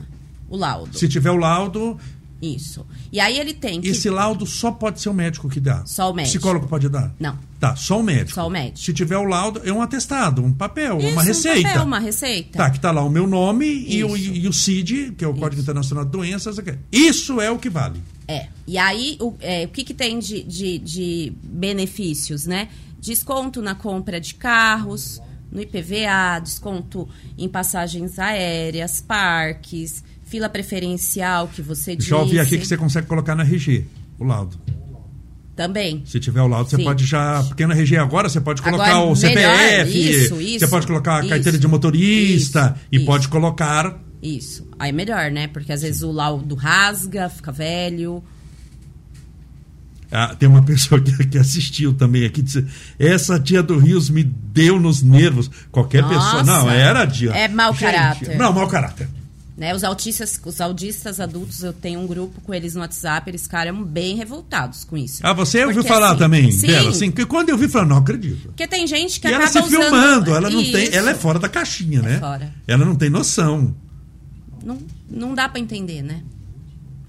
[0.49, 0.97] o laudo.
[0.97, 1.99] Se tiver o laudo,
[2.41, 2.87] isso.
[3.11, 3.89] E aí ele tem que...
[3.89, 5.85] Esse laudo só pode ser o médico que dá?
[5.87, 6.37] Só o médico.
[6.37, 7.15] Psicólogo pode dar?
[7.19, 7.39] Não.
[7.59, 8.35] Tá, só o médico.
[8.35, 8.79] Só o médico.
[8.79, 11.61] Se tiver o laudo, é um atestado, um papel, Isso, uma receita.
[11.61, 12.59] Um papel, uma receita.
[12.59, 15.31] Tá, que tá lá o meu nome e o, e o, CID, que é o
[15.31, 15.41] Isso.
[15.41, 16.57] Código Internacional de Doenças.
[16.93, 18.03] Isso é o que vale.
[18.29, 18.49] É.
[18.67, 22.69] E aí, o, é, o que, que tem de, de, de benefícios, né?
[23.01, 25.21] Desconto na compra de carros,
[25.51, 27.09] no IPVA, desconto
[27.39, 30.05] em passagens aéreas, parques,
[30.37, 32.11] fila preferencial que você disse.
[32.11, 33.87] Já ouvi aqui que você consegue colocar na RG,
[34.19, 34.61] o laudo.
[35.57, 36.03] Também.
[36.05, 36.85] Se tiver o laudo, você Sim.
[36.85, 37.43] pode já.
[37.45, 39.99] Porque na RG agora você pode colocar agora, o CPF.
[39.99, 40.59] Isso, isso.
[40.59, 43.07] Você pode colocar a isso, carteira de motorista isso, e isso.
[43.07, 43.99] pode colocar.
[44.23, 44.69] Isso.
[44.79, 45.49] Aí é melhor, né?
[45.49, 48.23] Porque às vezes o laudo rasga, fica velho.
[50.13, 52.67] Ah, tem uma pessoa que, que, assistiu também aqui disse:
[52.99, 55.51] essa tia do Rios me deu nos nervos.
[55.73, 56.43] Qualquer Nossa, pessoa.
[56.43, 57.31] Não, era tia.
[57.31, 58.37] É mau Gente, caráter.
[58.37, 59.09] Não, mau caráter.
[59.57, 59.75] Né?
[59.75, 63.83] Os autistas, os autistas adultos, eu tenho um grupo com eles no WhatsApp, eles ficaram
[63.83, 65.21] bem revoltados com isso.
[65.25, 66.91] Ah, você ouviu falar assim, também sim, dela?
[66.91, 68.49] Assim, que quando eu vi, falei, não acredito.
[68.49, 69.83] Porque tem gente que e acaba ela se usando...
[69.83, 70.73] filmando, ela não isso.
[70.73, 72.19] tem, ela é fora da caixinha, é né?
[72.19, 72.53] Fora.
[72.67, 73.75] Ela não tem noção.
[74.63, 74.79] Não,
[75.09, 76.23] não dá para entender, né?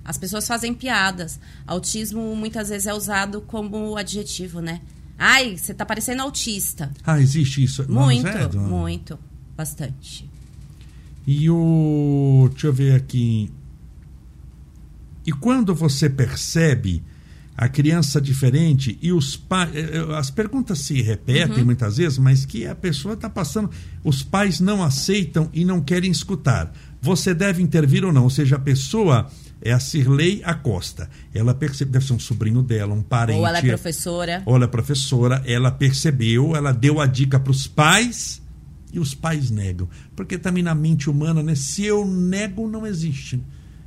[0.06, 1.38] As pessoas fazem piadas.
[1.66, 4.80] Autismo muitas vezes é usado como adjetivo, né?
[5.20, 6.94] Ai, você tá parecendo autista.
[7.04, 7.92] Ah, existe isso?
[7.92, 9.20] Muito, é, muito,
[9.54, 10.30] bastante.
[11.28, 12.48] E o.
[12.52, 13.52] Deixa eu ver aqui.
[15.26, 17.04] E quando você percebe
[17.58, 19.76] a criança diferente e os pais.
[19.76, 21.66] Eh, eh, as perguntas se repetem uhum.
[21.66, 23.72] muitas vezes, mas que a pessoa está passando.
[24.04, 26.72] Os pais não aceitam e não querem escutar.
[27.02, 28.24] Você deve intervir ou não.
[28.24, 29.28] Ou seja, a pessoa
[29.60, 31.10] é a Cirlei Acosta.
[31.34, 33.40] Ela percebe, deve ser um sobrinho dela, um parente.
[33.40, 34.44] Ou ela é professora.
[34.46, 35.44] Ou ela é professora.
[35.44, 38.40] Ela percebeu, ela deu a dica para os pais
[38.92, 39.88] e os pais negam.
[40.16, 43.42] Porque também na mente humana, né, se eu nego, não existe.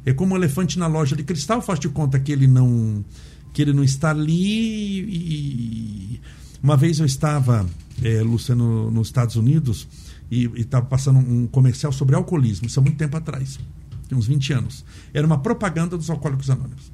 [0.05, 3.05] É como um elefante na loja de cristal, faz de conta que ele não
[3.53, 5.01] que ele não está ali.
[5.01, 6.21] E...
[6.63, 7.67] Uma vez eu estava,
[8.03, 9.89] é, Luciano, nos Estados Unidos
[10.31, 13.59] e estava passando um comercial sobre alcoolismo, isso há muito tempo atrás,
[14.09, 14.85] tem uns 20 anos.
[15.13, 16.93] Era uma propaganda dos alcoólicos anônimos.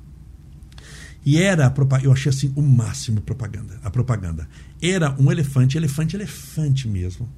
[1.24, 4.48] E era, eu achei assim o máximo propaganda, a propaganda.
[4.80, 7.28] Era um elefante, elefante, elefante mesmo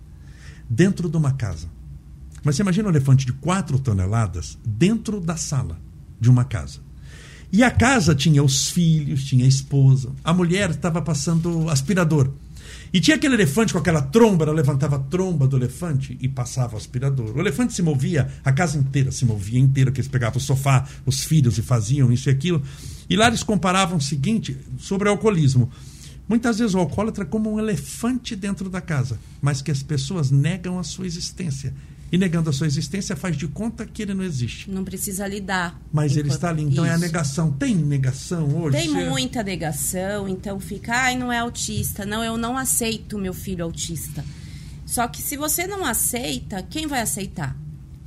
[0.68, 1.68] dentro de uma casa.
[2.44, 5.80] Mas você imagina um elefante de 4 toneladas dentro da sala
[6.20, 6.80] de uma casa.
[7.50, 10.12] E a casa tinha os filhos, tinha a esposa.
[10.22, 12.30] A mulher estava passando aspirador.
[12.92, 16.74] E tinha aquele elefante com aquela tromba, ela levantava a tromba do elefante e passava
[16.74, 17.36] o aspirador.
[17.36, 20.86] O elefante se movia, a casa inteira se movia inteira, que eles pegavam o sofá,
[21.04, 22.62] os filhos e faziam isso e aquilo.
[23.08, 25.70] E lá eles comparavam o seguinte sobre o alcoolismo.
[26.28, 30.30] Muitas vezes o alcoólatra é como um elefante dentro da casa, mas que as pessoas
[30.30, 31.72] negam a sua existência.
[32.10, 34.70] E negando a sua existência faz de conta que ele não existe.
[34.70, 35.78] Não precisa lidar.
[35.92, 36.62] Mas ele está ali.
[36.62, 36.92] Então Isso.
[36.92, 37.52] é a negação.
[37.52, 38.78] Tem negação hoje?
[38.78, 40.26] Tem muita negação.
[40.26, 42.06] Então fica, ai, não é autista.
[42.06, 44.24] Não, eu não aceito meu filho autista.
[44.86, 47.54] Só que se você não aceita, quem vai aceitar?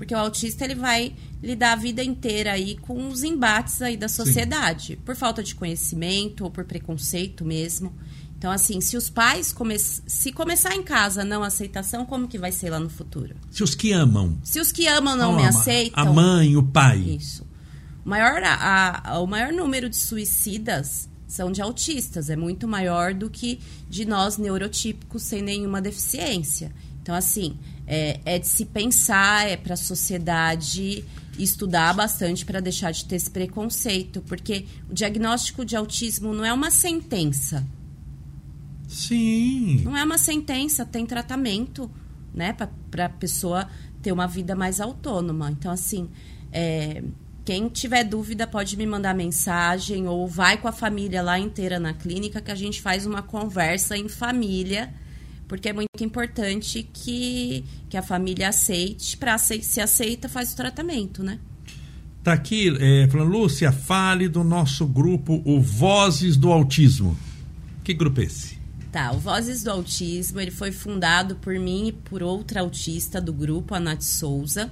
[0.01, 4.07] Porque o autista ele vai lidar a vida inteira aí com os embates aí da
[4.07, 4.95] sociedade, Sim.
[5.05, 7.93] por falta de conhecimento ou por preconceito mesmo.
[8.35, 12.51] Então, assim, se os pais come se começar em casa não aceitação, como que vai
[12.51, 13.35] ser lá no futuro?
[13.51, 14.39] Se os que amam.
[14.43, 15.49] Se os que amam não, não me ama.
[15.49, 16.01] aceitam.
[16.03, 16.97] A mãe, o pai.
[16.97, 17.47] Isso.
[18.03, 23.13] O maior, a, a, o maior número de suicidas são de autistas, é muito maior
[23.13, 26.71] do que de nós neurotípicos sem nenhuma deficiência.
[27.03, 27.59] Então, assim,
[27.93, 31.03] é, é de se pensar, é para a sociedade
[31.37, 36.53] estudar bastante para deixar de ter esse preconceito, porque o diagnóstico de autismo não é
[36.53, 37.67] uma sentença.
[38.87, 39.81] Sim.
[39.83, 41.91] Não é uma sentença, tem tratamento,
[42.33, 43.67] né, para a pessoa
[44.01, 45.51] ter uma vida mais autônoma.
[45.51, 46.09] Então, assim,
[46.49, 47.03] é,
[47.43, 51.93] quem tiver dúvida pode me mandar mensagem ou vai com a família lá inteira na
[51.93, 54.93] clínica que a gente faz uma conversa em família
[55.51, 59.17] porque é muito importante que, que a família aceite.
[59.17, 61.39] Para se aceita, faz o tratamento, né?
[62.23, 67.17] Tá aqui, é, falando, Lúcia, fale do nosso grupo, o Vozes do Autismo.
[67.83, 68.57] Que grupo é esse?
[68.93, 73.33] Tá, o Vozes do Autismo, ele foi fundado por mim e por outra autista do
[73.33, 74.71] grupo, a Nath Souza.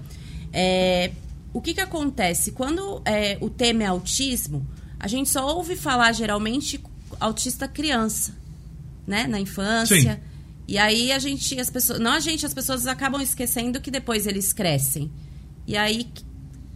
[0.54, 1.12] É,
[1.52, 2.54] o que que acontece?
[2.54, 4.66] Quando é, o tema é autismo,
[4.98, 6.82] a gente só ouve falar, geralmente,
[7.20, 8.34] autista criança,
[9.06, 9.28] né?
[9.28, 10.14] Na infância.
[10.14, 10.29] Sim.
[10.70, 14.28] E aí a gente, as pessoas, não a gente, as pessoas acabam esquecendo que depois
[14.28, 15.12] eles crescem.
[15.66, 16.08] E aí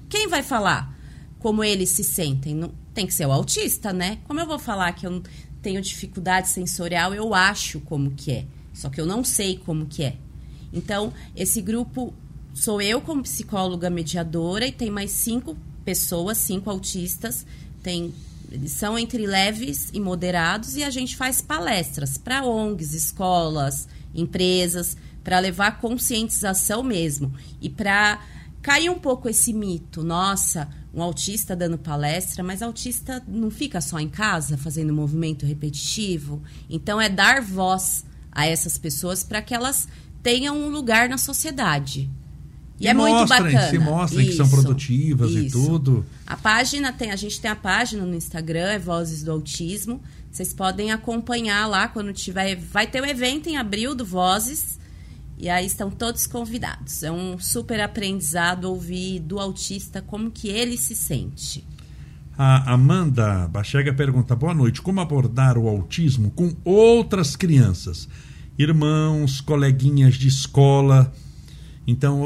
[0.10, 0.98] quem vai falar
[1.38, 2.56] como eles se sentem?
[2.56, 4.18] Não, tem que ser o autista, né?
[4.24, 5.22] Como eu vou falar que eu
[5.62, 8.46] tenho dificuldade sensorial, eu acho como que é.
[8.74, 10.18] Só que eu não sei como que é.
[10.74, 12.16] Então, esse grupo
[12.52, 17.46] sou eu como psicóloga mediadora e tem mais cinco pessoas, cinco autistas.
[17.84, 18.12] Tem
[18.54, 24.96] eles são entre leves e moderados e a gente faz palestras para ONGs, escolas, empresas,
[25.24, 28.22] para levar conscientização mesmo e para
[28.62, 30.04] cair um pouco esse mito.
[30.04, 36.40] Nossa, um autista dando palestra, mas autista não fica só em casa fazendo movimento repetitivo.
[36.70, 39.88] Então é dar voz a essas pessoas para que elas
[40.22, 42.08] tenham um lugar na sociedade.
[42.84, 43.70] E, e é mostrem, muito bacana.
[43.70, 45.40] Se mostrem isso, que são produtivas isso.
[45.40, 46.06] e tudo.
[46.28, 50.02] A página tem, a gente tem a página no Instagram, é Vozes do Autismo.
[50.30, 52.56] Vocês podem acompanhar lá quando tiver.
[52.58, 54.78] Vai ter um evento em abril do Vozes.
[55.38, 57.04] E aí estão todos convidados.
[57.04, 61.66] É um super aprendizado ouvir do autista como que ele se sente.
[62.38, 64.82] A Amanda Bachega pergunta: boa noite.
[64.82, 68.10] Como abordar o autismo com outras crianças?
[68.58, 71.14] Irmãos, coleguinhas de escola.
[71.86, 72.22] Então,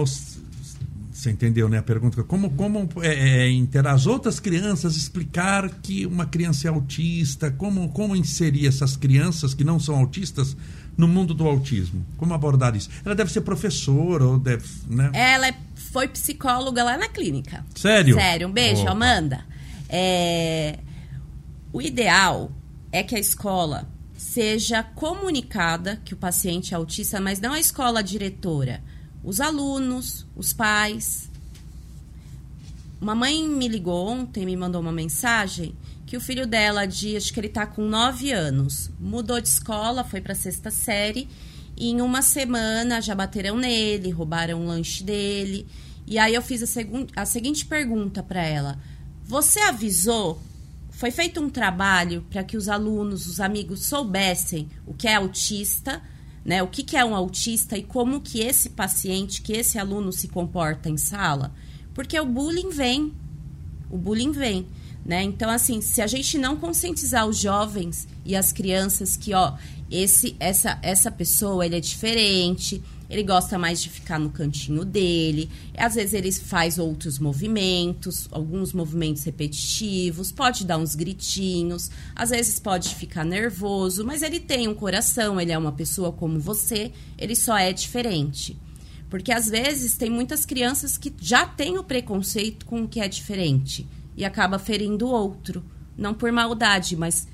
[1.27, 1.77] você entendeu, né?
[1.79, 7.51] A pergunta como como é, é, as outras crianças explicar que uma criança é autista,
[7.51, 10.55] como como inserir essas crianças que não são autistas
[10.95, 12.05] no mundo do autismo?
[12.17, 12.89] Como abordar isso?
[13.03, 15.11] Ela deve ser professora ou deve, né?
[15.13, 17.65] Ela foi psicóloga lá na clínica.
[17.75, 18.15] Sério?
[18.15, 18.47] Sério.
[18.47, 18.91] Um beijo, Opa.
[18.91, 19.45] Amanda.
[19.89, 20.79] É,
[21.73, 22.51] o ideal
[22.91, 28.03] é que a escola seja comunicada que o paciente é autista, mas não a escola
[28.03, 28.81] diretora
[29.27, 31.29] os alunos, os pais.
[33.01, 35.75] Uma mãe me ligou ontem, me mandou uma mensagem
[36.05, 40.05] que o filho dela, de, acho que ele está com 9 anos, mudou de escola,
[40.05, 41.27] foi para sexta série
[41.75, 45.67] e em uma semana já bateram nele, roubaram o lanche dele.
[46.07, 46.81] E aí eu fiz a,
[47.21, 48.79] a seguinte pergunta para ela:
[49.25, 50.41] Você avisou?
[50.89, 56.01] Foi feito um trabalho para que os alunos, os amigos soubessem o que é autista?
[56.43, 56.63] Né?
[56.63, 60.27] O que, que é um autista e como que esse paciente, que esse aluno se
[60.27, 61.53] comporta em sala?
[61.93, 63.13] Porque o bullying vem,
[63.89, 64.67] o bullying vem,
[65.05, 65.23] né?
[65.23, 69.53] Então, assim, se a gente não conscientizar os jovens e as crianças que, ó,
[69.89, 75.49] esse, essa, essa pessoa, ele é diferente, ele gosta mais de ficar no cantinho dele.
[75.77, 82.59] Às vezes ele faz outros movimentos, alguns movimentos repetitivos, pode dar uns gritinhos, às vezes
[82.59, 87.35] pode ficar nervoso, mas ele tem um coração, ele é uma pessoa como você, ele
[87.35, 88.57] só é diferente.
[89.09, 93.07] Porque às vezes tem muitas crianças que já têm o preconceito com o que é
[93.07, 93.87] diferente
[94.17, 95.63] e acaba ferindo o outro,
[95.97, 97.25] não por maldade, mas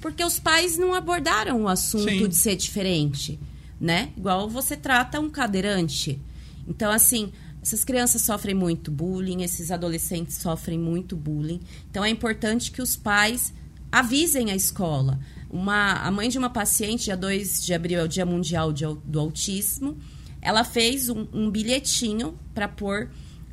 [0.00, 2.26] porque os pais não abordaram o assunto Sim.
[2.26, 3.38] de ser diferente
[3.80, 4.12] né?
[4.16, 6.20] Igual você trata um cadeirante.
[6.68, 11.60] Então, assim, essas crianças sofrem muito bullying, esses adolescentes sofrem muito bullying.
[11.90, 13.52] Então, é importante que os pais
[13.90, 15.18] avisem a escola.
[15.48, 18.84] Uma, a mãe de uma paciente, dia 2 de abril é o Dia Mundial de,
[19.04, 19.98] do Autismo,
[20.40, 23.10] ela fez um, um bilhetinho para pôr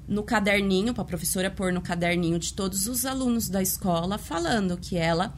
[0.08, 4.78] no caderninho, para a professora pôr no caderninho de todos os alunos da escola, falando
[4.78, 5.34] que ela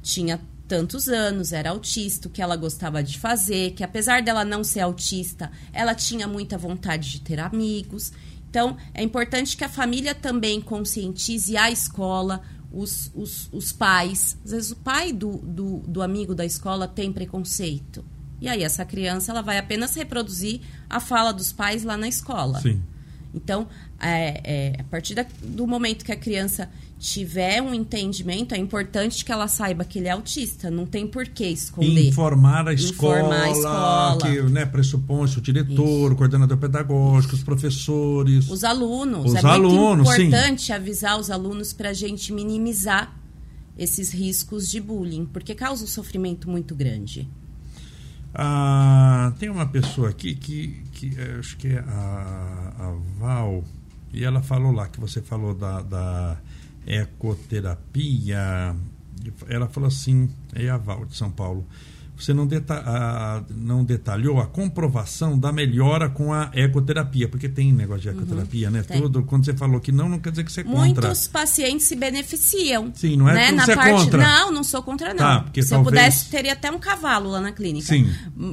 [0.00, 0.40] tinha
[0.72, 4.80] tantos anos, era autista, o que ela gostava de fazer, que apesar dela não ser
[4.80, 8.10] autista, ela tinha muita vontade de ter amigos.
[8.48, 12.40] Então, é importante que a família também conscientize a escola,
[12.72, 14.38] os, os, os pais.
[14.42, 18.02] Às vezes o pai do, do, do amigo da escola tem preconceito.
[18.40, 22.62] E aí essa criança ela vai apenas reproduzir a fala dos pais lá na escola.
[22.62, 22.82] Sim.
[23.34, 23.66] Então,
[24.00, 26.68] é, é, a partir da, do momento que a criança
[26.98, 30.70] tiver um entendimento, é importante que ela saiba que ele é autista.
[30.70, 32.08] Não tem por que esconder.
[32.08, 34.18] Informar a escola, Informar a escola.
[34.18, 36.12] que né, pressupõe-se o diretor, Isso.
[36.12, 38.48] o coordenador pedagógico, os professores.
[38.48, 39.32] Os alunos.
[39.32, 40.72] Os é alunos, muito importante sim.
[40.72, 43.16] avisar os alunos para a gente minimizar
[43.76, 47.28] esses riscos de bullying, porque causa um sofrimento muito grande.
[48.34, 53.62] Ah, tem uma pessoa aqui que, que acho que é a, a Val,
[54.12, 56.38] e ela falou lá que você falou da, da
[56.86, 58.74] ecoterapia.
[59.48, 61.66] Ela falou assim, é a Val de São Paulo.
[62.22, 67.72] Você não, deta a, não detalhou a comprovação da melhora com a ecoterapia, porque tem
[67.72, 68.16] negócio de uhum.
[68.16, 68.82] ecoterapia, uhum, né?
[68.82, 69.00] Tem.
[69.00, 69.24] Tudo.
[69.24, 70.78] Quando você falou que não, não quer dizer que você é contra.
[70.78, 72.92] Muitos pacientes se beneficiam.
[72.94, 73.52] Sim, não é né?
[73.52, 73.90] Na você parte...
[73.90, 74.22] é contra.
[74.22, 75.16] Não, não sou contra, não.
[75.16, 75.86] Tá, porque Se talvez...
[75.86, 77.86] eu pudesse, teria até um cavalo lá na clínica.
[77.86, 78.08] Sim.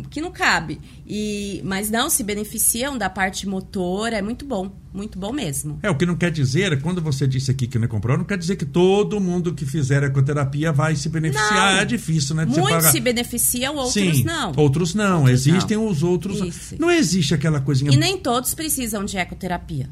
[0.10, 0.82] Que não cabe.
[1.06, 4.72] E, mas não, se beneficiam da parte motora, é muito bom.
[4.94, 5.80] Muito bom mesmo.
[5.84, 8.26] É, o que não quer dizer, quando você disse aqui que não é comprou, não
[8.26, 11.76] quer dizer que todo mundo que fizer ecoterapia vai se beneficiar.
[11.76, 11.82] Não.
[11.82, 12.46] É difícil, né?
[12.46, 12.92] Muitos pagar...
[12.92, 14.52] se beneficiam, outros Sim, não.
[14.58, 15.20] Outros não.
[15.22, 15.88] Outros Existem não.
[15.88, 16.40] os outros.
[16.42, 16.76] Isso.
[16.80, 17.92] Não existe aquela coisinha.
[17.92, 19.90] E nem todos precisam de ecoterapia.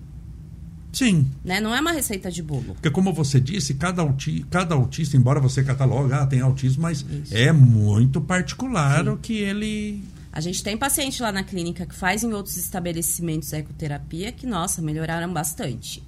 [0.91, 1.27] Sim.
[1.45, 1.61] Né?
[1.61, 2.73] Não é uma receita de bolo.
[2.73, 7.05] Porque, como você disse, cada, auti cada autista, embora você catalogue, ah, tem autismo, mas
[7.07, 7.35] Isso.
[7.35, 9.09] é muito particular Sim.
[9.11, 13.51] o que ele a gente tem paciente lá na clínica que faz em outros estabelecimentos
[13.53, 16.03] ecoterapia que, nossa, melhoraram bastante.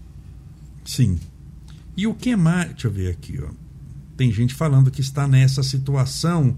[0.86, 1.20] Sim.
[1.96, 2.70] E o que mais?
[2.70, 3.50] Deixa eu ver aqui, ó.
[4.16, 6.58] Tem gente falando que está nessa situação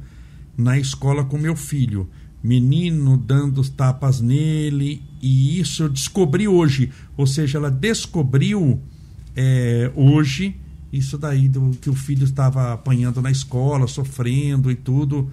[0.57, 2.09] na escola com meu filho.
[2.43, 6.91] Menino dando tapas nele, e isso eu descobri hoje.
[7.15, 8.81] Ou seja, ela descobriu
[9.35, 10.59] é, hoje
[10.91, 15.31] isso daí do que o filho estava apanhando na escola, sofrendo e tudo.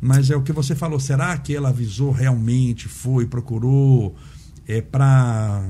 [0.00, 1.00] Mas é o que você falou.
[1.00, 4.14] Será que ela avisou realmente, foi, procurou?
[4.66, 5.64] É para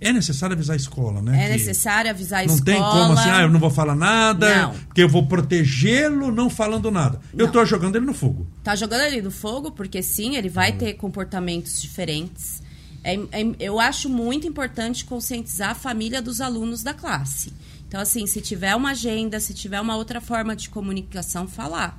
[0.00, 1.46] é necessário avisar a escola, né?
[1.46, 2.78] É necessário avisar a não escola.
[2.78, 4.74] Não tem como assim, ah, eu não vou falar nada, não.
[4.74, 7.20] porque eu vou protegê-lo não falando nada.
[7.32, 7.40] Não.
[7.40, 8.46] Eu estou jogando ele no fogo.
[8.62, 10.78] Tá jogando ele no fogo, porque sim, ele vai hum.
[10.78, 12.62] ter comportamentos diferentes.
[13.02, 17.52] É, é, eu acho muito importante conscientizar a família dos alunos da classe.
[17.88, 21.98] Então, assim, se tiver uma agenda, se tiver uma outra forma de comunicação, falar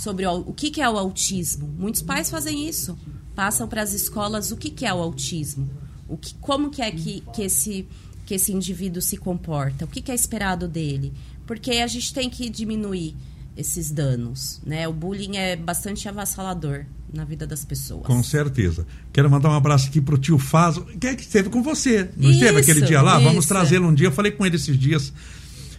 [0.00, 1.68] sobre o, o que, que é o autismo.
[1.78, 2.98] Muitos pais fazem isso.
[3.34, 5.68] Passam para as escolas o que, que é o autismo.
[6.08, 7.86] O que, como que é que, que, esse,
[8.24, 9.84] que esse indivíduo se comporta.
[9.84, 11.12] O que, que é esperado dele.
[11.46, 13.14] Porque a gente tem que diminuir
[13.54, 14.88] esses danos, né?
[14.88, 18.06] O bullying é bastante avassalador na vida das pessoas.
[18.06, 18.86] Com certeza.
[19.12, 22.08] Quero mandar um abraço aqui pro tio Fazo, que é que esteve com você.
[22.16, 23.16] Não isso, esteve aquele dia lá?
[23.16, 23.24] Isso.
[23.24, 24.06] Vamos trazê-lo um dia.
[24.06, 25.12] Eu falei com ele esses dias.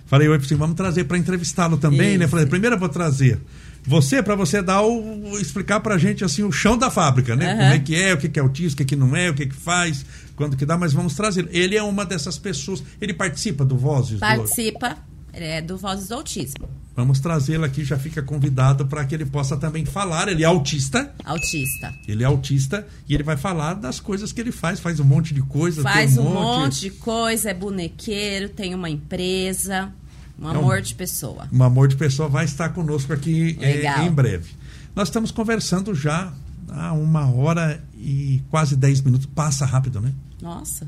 [0.05, 2.19] Falei, oi, assim, vamos trazer para entrevistá-lo também, isso.
[2.19, 2.28] né?
[2.28, 3.41] Falei, primeiro eu vou trazer
[3.84, 5.38] você, para você dar o.
[5.40, 7.52] explicar pra gente assim o chão da fábrica, né?
[7.52, 7.60] Uhum.
[7.60, 9.34] Como é que é, o que é autismo, o que, é que não é, o
[9.34, 10.06] que, é que faz,
[10.36, 11.48] quando que dá, mas vamos trazer.
[11.52, 12.84] Ele é uma dessas pessoas.
[13.00, 14.20] Ele participa do Vozes?
[14.20, 14.90] Participa.
[14.90, 15.12] Do...
[15.34, 16.70] É do Vozes do Autismo.
[16.94, 20.28] Vamos trazê-lo aqui, já fica convidado para que ele possa também falar.
[20.28, 21.14] Ele é autista.
[21.24, 21.94] Autista.
[22.06, 24.80] Ele é autista e ele vai falar das coisas que ele faz.
[24.80, 25.82] Faz um monte de coisa.
[25.82, 26.60] Faz um, um monte...
[26.60, 29.94] monte de coisa, é bonequeiro, tem uma empresa.
[30.42, 31.48] Um amor de pessoa.
[31.54, 34.52] Um amor de pessoa vai estar conosco aqui é, em breve.
[34.96, 36.34] Nós estamos conversando já
[36.68, 39.28] há uma hora e quase dez minutos.
[39.28, 40.12] Passa rápido, né?
[40.42, 40.88] Nossa.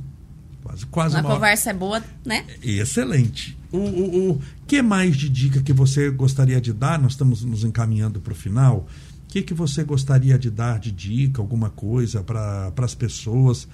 [0.64, 1.78] Quase, quase uma, uma conversa hora.
[1.78, 2.46] é boa, né?
[2.64, 3.58] Excelente.
[3.72, 7.00] O, o, o que mais de dica que você gostaria de dar?
[7.00, 8.88] Nós estamos nos encaminhando para o final.
[9.26, 13.68] O que, que você gostaria de dar de dica, alguma coisa para as pessoas?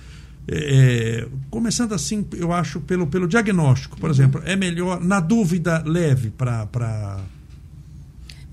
[0.52, 4.12] É, começando assim, eu acho, pelo, pelo diagnóstico, por uhum.
[4.12, 6.66] exemplo, é melhor, na dúvida, leve para.
[6.66, 7.20] Pra...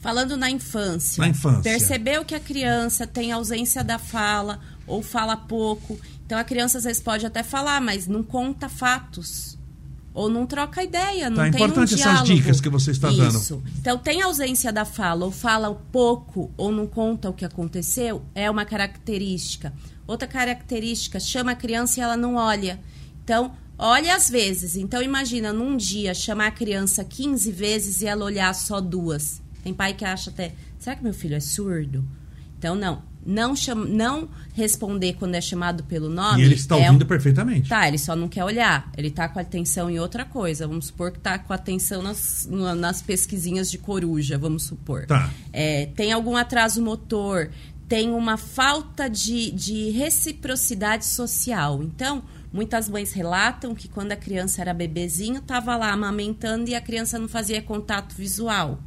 [0.01, 1.21] Falando na infância.
[1.21, 1.63] Na infância.
[1.63, 5.99] Percebeu que a criança tem ausência da fala ou fala pouco.
[6.25, 9.56] Então a criança às vezes pode até falar, mas não conta fatos.
[10.17, 13.19] Ou não troca ideia, não tá, tem importante um essas dicas que você está Isso.
[13.19, 13.37] dando.
[13.37, 13.63] Isso.
[13.79, 18.51] Então, tem ausência da fala, ou fala pouco, ou não conta o que aconteceu, é
[18.51, 19.75] uma característica.
[20.07, 22.81] Outra característica, chama a criança e ela não olha.
[23.23, 24.75] Então, olha às vezes.
[24.75, 29.43] Então, imagina, num dia, chamar a criança 15 vezes e ela olhar só duas.
[29.63, 32.03] Tem pai que acha até, será que meu filho é surdo?
[32.57, 33.03] Então, não.
[33.27, 36.41] Não, cham, não responder quando é chamado pelo nome.
[36.41, 37.09] E ele está é ouvindo um...
[37.09, 37.69] perfeitamente.
[37.69, 38.91] Tá, ele só não quer olhar.
[38.97, 40.67] Ele está com atenção em outra coisa.
[40.67, 45.07] Vamos supor que está com atenção nas, nas pesquisinhas de coruja, vamos supor.
[45.07, 45.31] Tá.
[45.53, 47.51] É, tem algum atraso motor,
[47.89, 51.83] tem uma falta de, de reciprocidade social.
[51.83, 52.23] Então,
[52.53, 57.19] Muitas mães relatam que quando a criança era bebezinho, estava lá amamentando e a criança
[57.19, 58.81] não fazia contato visual.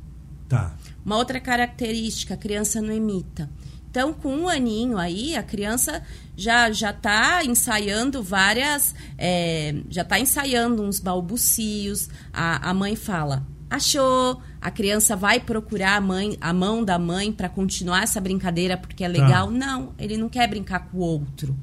[0.48, 0.76] Tá.
[1.06, 3.48] Uma outra característica, a criança não imita.
[3.90, 6.04] Então, com um aninho aí, a criança
[6.38, 12.08] já já está ensaiando várias, é, já está ensaiando uns balbucios.
[12.32, 17.32] A, a mãe fala, achou, a criança vai procurar a mãe, a mão da mãe
[17.32, 19.48] para continuar essa brincadeira porque é legal.
[19.48, 19.54] Tá.
[19.54, 21.58] Não, ele não quer brincar com o outro,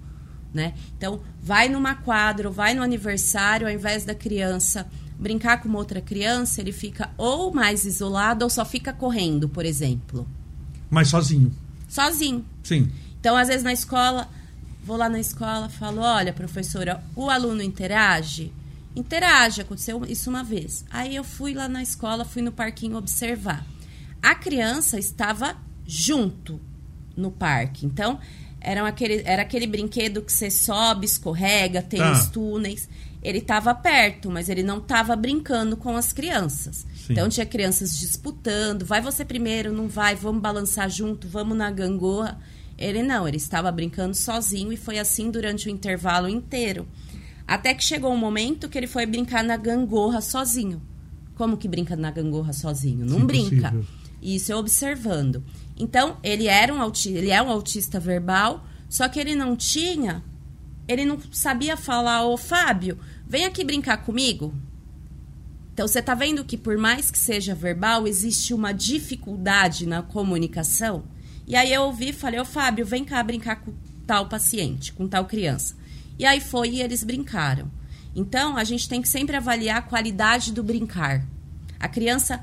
[0.53, 0.75] né?
[0.97, 4.87] Então, vai numa quadra, vai no aniversário, ao invés da criança
[5.19, 9.65] brincar com uma outra criança, ele fica ou mais isolado ou só fica correndo, por
[9.65, 10.29] exemplo.
[10.91, 11.51] Mas sozinho
[11.89, 12.45] sozinho.
[12.63, 12.91] Sim.
[13.19, 14.29] Então, às vezes na escola,
[14.85, 18.53] vou lá na escola, falo: olha, professora, o aluno interage?
[18.95, 20.85] Interage, aconteceu isso uma vez.
[20.91, 23.67] Aí eu fui lá na escola, fui no parquinho observar.
[24.23, 25.57] A criança estava
[25.87, 26.61] junto
[27.17, 27.85] no parque.
[27.85, 28.19] Então,
[28.61, 32.13] era aquele, era aquele brinquedo que você sobe, escorrega, tem ah.
[32.13, 32.89] os túneis.
[33.23, 36.87] Ele estava perto, mas ele não estava brincando com as crianças.
[36.95, 37.13] Sim.
[37.13, 42.39] Então tinha crianças disputando, vai você primeiro, não vai, vamos balançar junto, vamos na gangorra.
[42.79, 46.87] Ele não, ele estava brincando sozinho e foi assim durante o intervalo inteiro.
[47.47, 50.83] Até que chegou um momento que ele foi brincar na gangorra sozinho.
[51.37, 53.07] Como que brinca na gangorra sozinho?
[53.07, 53.71] Não Sim, brinca.
[53.71, 53.87] Possível.
[54.23, 55.45] Isso eu observando.
[55.79, 60.25] Então, ele era um autista, ele é um autista verbal, só que ele não tinha,
[60.89, 64.55] ele não sabia falar, ô Fábio, vem aqui brincar comigo.
[65.73, 71.05] Então, você está vendo que, por mais que seja verbal, existe uma dificuldade na comunicação?
[71.47, 73.75] E aí eu ouvi e falei, ô Fábio, vem cá brincar com
[74.07, 75.77] tal paciente, com tal criança.
[76.19, 77.71] E aí foi e eles brincaram.
[78.15, 81.27] Então, a gente tem que sempre avaliar a qualidade do brincar.
[81.79, 82.43] A criança,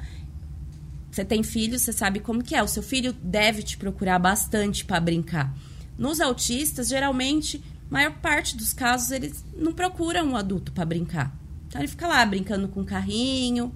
[1.10, 2.62] você tem filho, você sabe como que é.
[2.62, 5.52] O seu filho deve te procurar bastante para brincar.
[5.98, 7.64] Nos autistas, geralmente,
[7.94, 11.34] maior parte dos casos, eles não procuram um adulto para brincar.
[11.68, 13.74] Então ele fica lá brincando com o carrinho,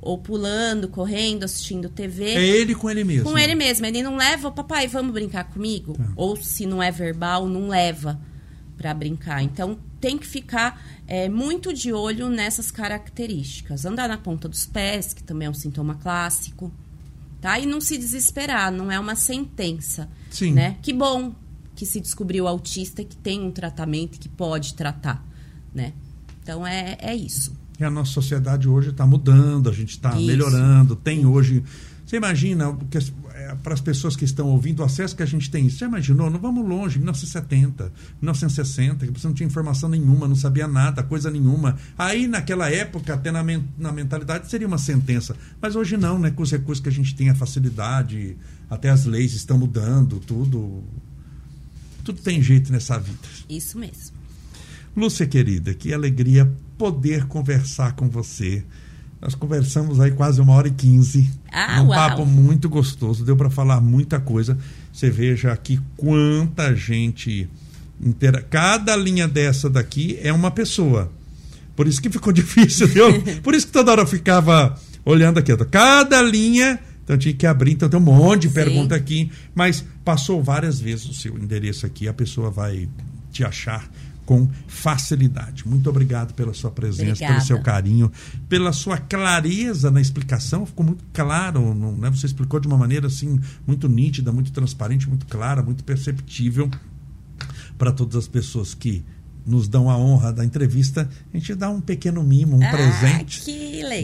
[0.00, 2.24] ou pulando, correndo, assistindo TV.
[2.30, 3.30] É ele com ele mesmo.
[3.30, 3.86] Com ele mesmo.
[3.86, 5.94] Ele não leva, o papai, vamos brincar comigo?
[5.94, 6.12] Tá.
[6.16, 8.20] Ou se não é verbal, não leva
[8.76, 9.42] para brincar.
[9.42, 13.84] Então tem que ficar é, muito de olho nessas características.
[13.84, 16.72] Andar na ponta dos pés, que também é um sintoma clássico.
[17.40, 17.60] Tá?
[17.60, 20.08] E não se desesperar, não é uma sentença.
[20.30, 20.52] Sim.
[20.52, 20.76] Né?
[20.82, 21.32] Que bom
[21.74, 25.24] que se descobriu autista que tem um tratamento que pode tratar,
[25.74, 25.92] né?
[26.42, 27.52] Então é, é isso.
[27.78, 30.94] E a nossa sociedade hoje está mudando, a gente está melhorando.
[30.94, 31.64] Tem hoje.
[32.06, 35.50] Você imagina, que, é, para as pessoas que estão ouvindo, o acesso que a gente
[35.50, 35.68] tem.
[35.68, 36.30] Você imaginou?
[36.30, 41.30] Não vamos longe, 1970, 1960, que você não tinha informação nenhuma, não sabia nada, coisa
[41.30, 41.76] nenhuma.
[41.96, 43.42] Aí, naquela época, até na,
[43.78, 45.34] na mentalidade, seria uma sentença.
[45.60, 46.30] Mas hoje não, né?
[46.30, 48.36] Com os recursos que a gente tem, a facilidade,
[48.68, 50.84] até as leis estão mudando, tudo.
[52.04, 53.18] Tudo tem jeito nessa vida.
[53.48, 54.16] Isso mesmo.
[54.96, 58.64] Lúcia querida, que alegria poder conversar com você.
[59.20, 61.30] Nós conversamos aí quase uma hora e quinze.
[61.50, 64.58] Ah, um papo muito gostoso, deu para falar muita coisa.
[64.92, 67.48] Você veja aqui quanta gente
[68.00, 68.42] inteira.
[68.42, 71.10] Cada linha dessa daqui é uma pessoa.
[71.76, 73.22] Por isso que ficou difícil, viu?
[73.42, 75.56] Por isso que toda hora eu ficava olhando aqui.
[75.70, 78.54] Cada linha, então tinha que abrir, então tem um monte de Sim.
[78.54, 82.88] pergunta aqui, mas passou várias vezes o seu endereço aqui, a pessoa vai
[83.30, 83.88] te achar
[84.24, 85.66] com facilidade.
[85.66, 87.34] Muito obrigado pela sua presença, Obrigada.
[87.34, 88.12] pelo seu carinho,
[88.48, 90.64] pela sua clareza na explicação.
[90.64, 92.08] Ficou muito claro, né?
[92.08, 96.70] você explicou de uma maneira assim muito nítida, muito transparente, muito clara, muito perceptível
[97.76, 99.04] para todas as pessoas que
[99.44, 103.42] nos dão a honra da entrevista, a gente dá um pequeno mimo, um ah, presente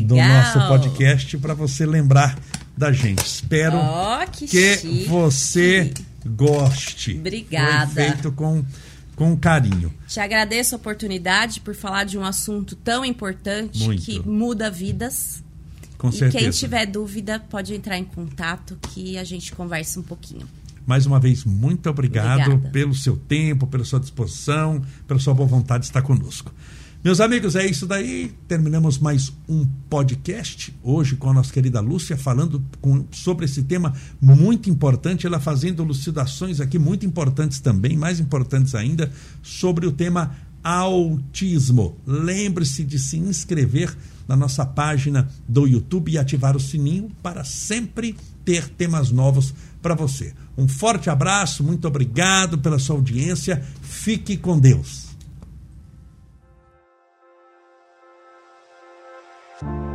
[0.04, 2.36] do nosso podcast para você lembrar
[2.78, 3.26] da gente.
[3.26, 5.92] Espero oh, que, que você
[6.24, 7.16] goste.
[7.18, 7.86] Obrigada.
[7.92, 8.64] Foi feito com
[9.16, 9.92] com carinho.
[10.06, 14.00] Te agradeço a oportunidade por falar de um assunto tão importante Muito.
[14.04, 15.42] que muda vidas.
[15.98, 16.38] Com e certeza.
[16.38, 20.46] quem tiver dúvida pode entrar em contato que a gente conversa um pouquinho.
[20.86, 22.70] Mais uma vez, muito obrigado Obrigada.
[22.70, 26.54] pelo seu tempo, pela sua disposição, pela sua boa vontade de estar conosco.
[27.02, 28.34] Meus amigos, é isso daí.
[28.48, 33.94] Terminamos mais um podcast hoje com a nossa querida Lúcia falando com, sobre esse tema
[34.20, 40.34] muito importante, ela fazendo elucidações aqui muito importantes também, mais importantes ainda, sobre o tema
[40.62, 41.96] autismo.
[42.04, 43.96] Lembre-se de se inscrever
[44.26, 49.94] na nossa página do YouTube e ativar o sininho para sempre ter temas novos para
[49.94, 50.34] você.
[50.56, 53.62] Um forte abraço, muito obrigado pela sua audiência.
[53.82, 55.07] Fique com Deus.
[59.62, 59.87] You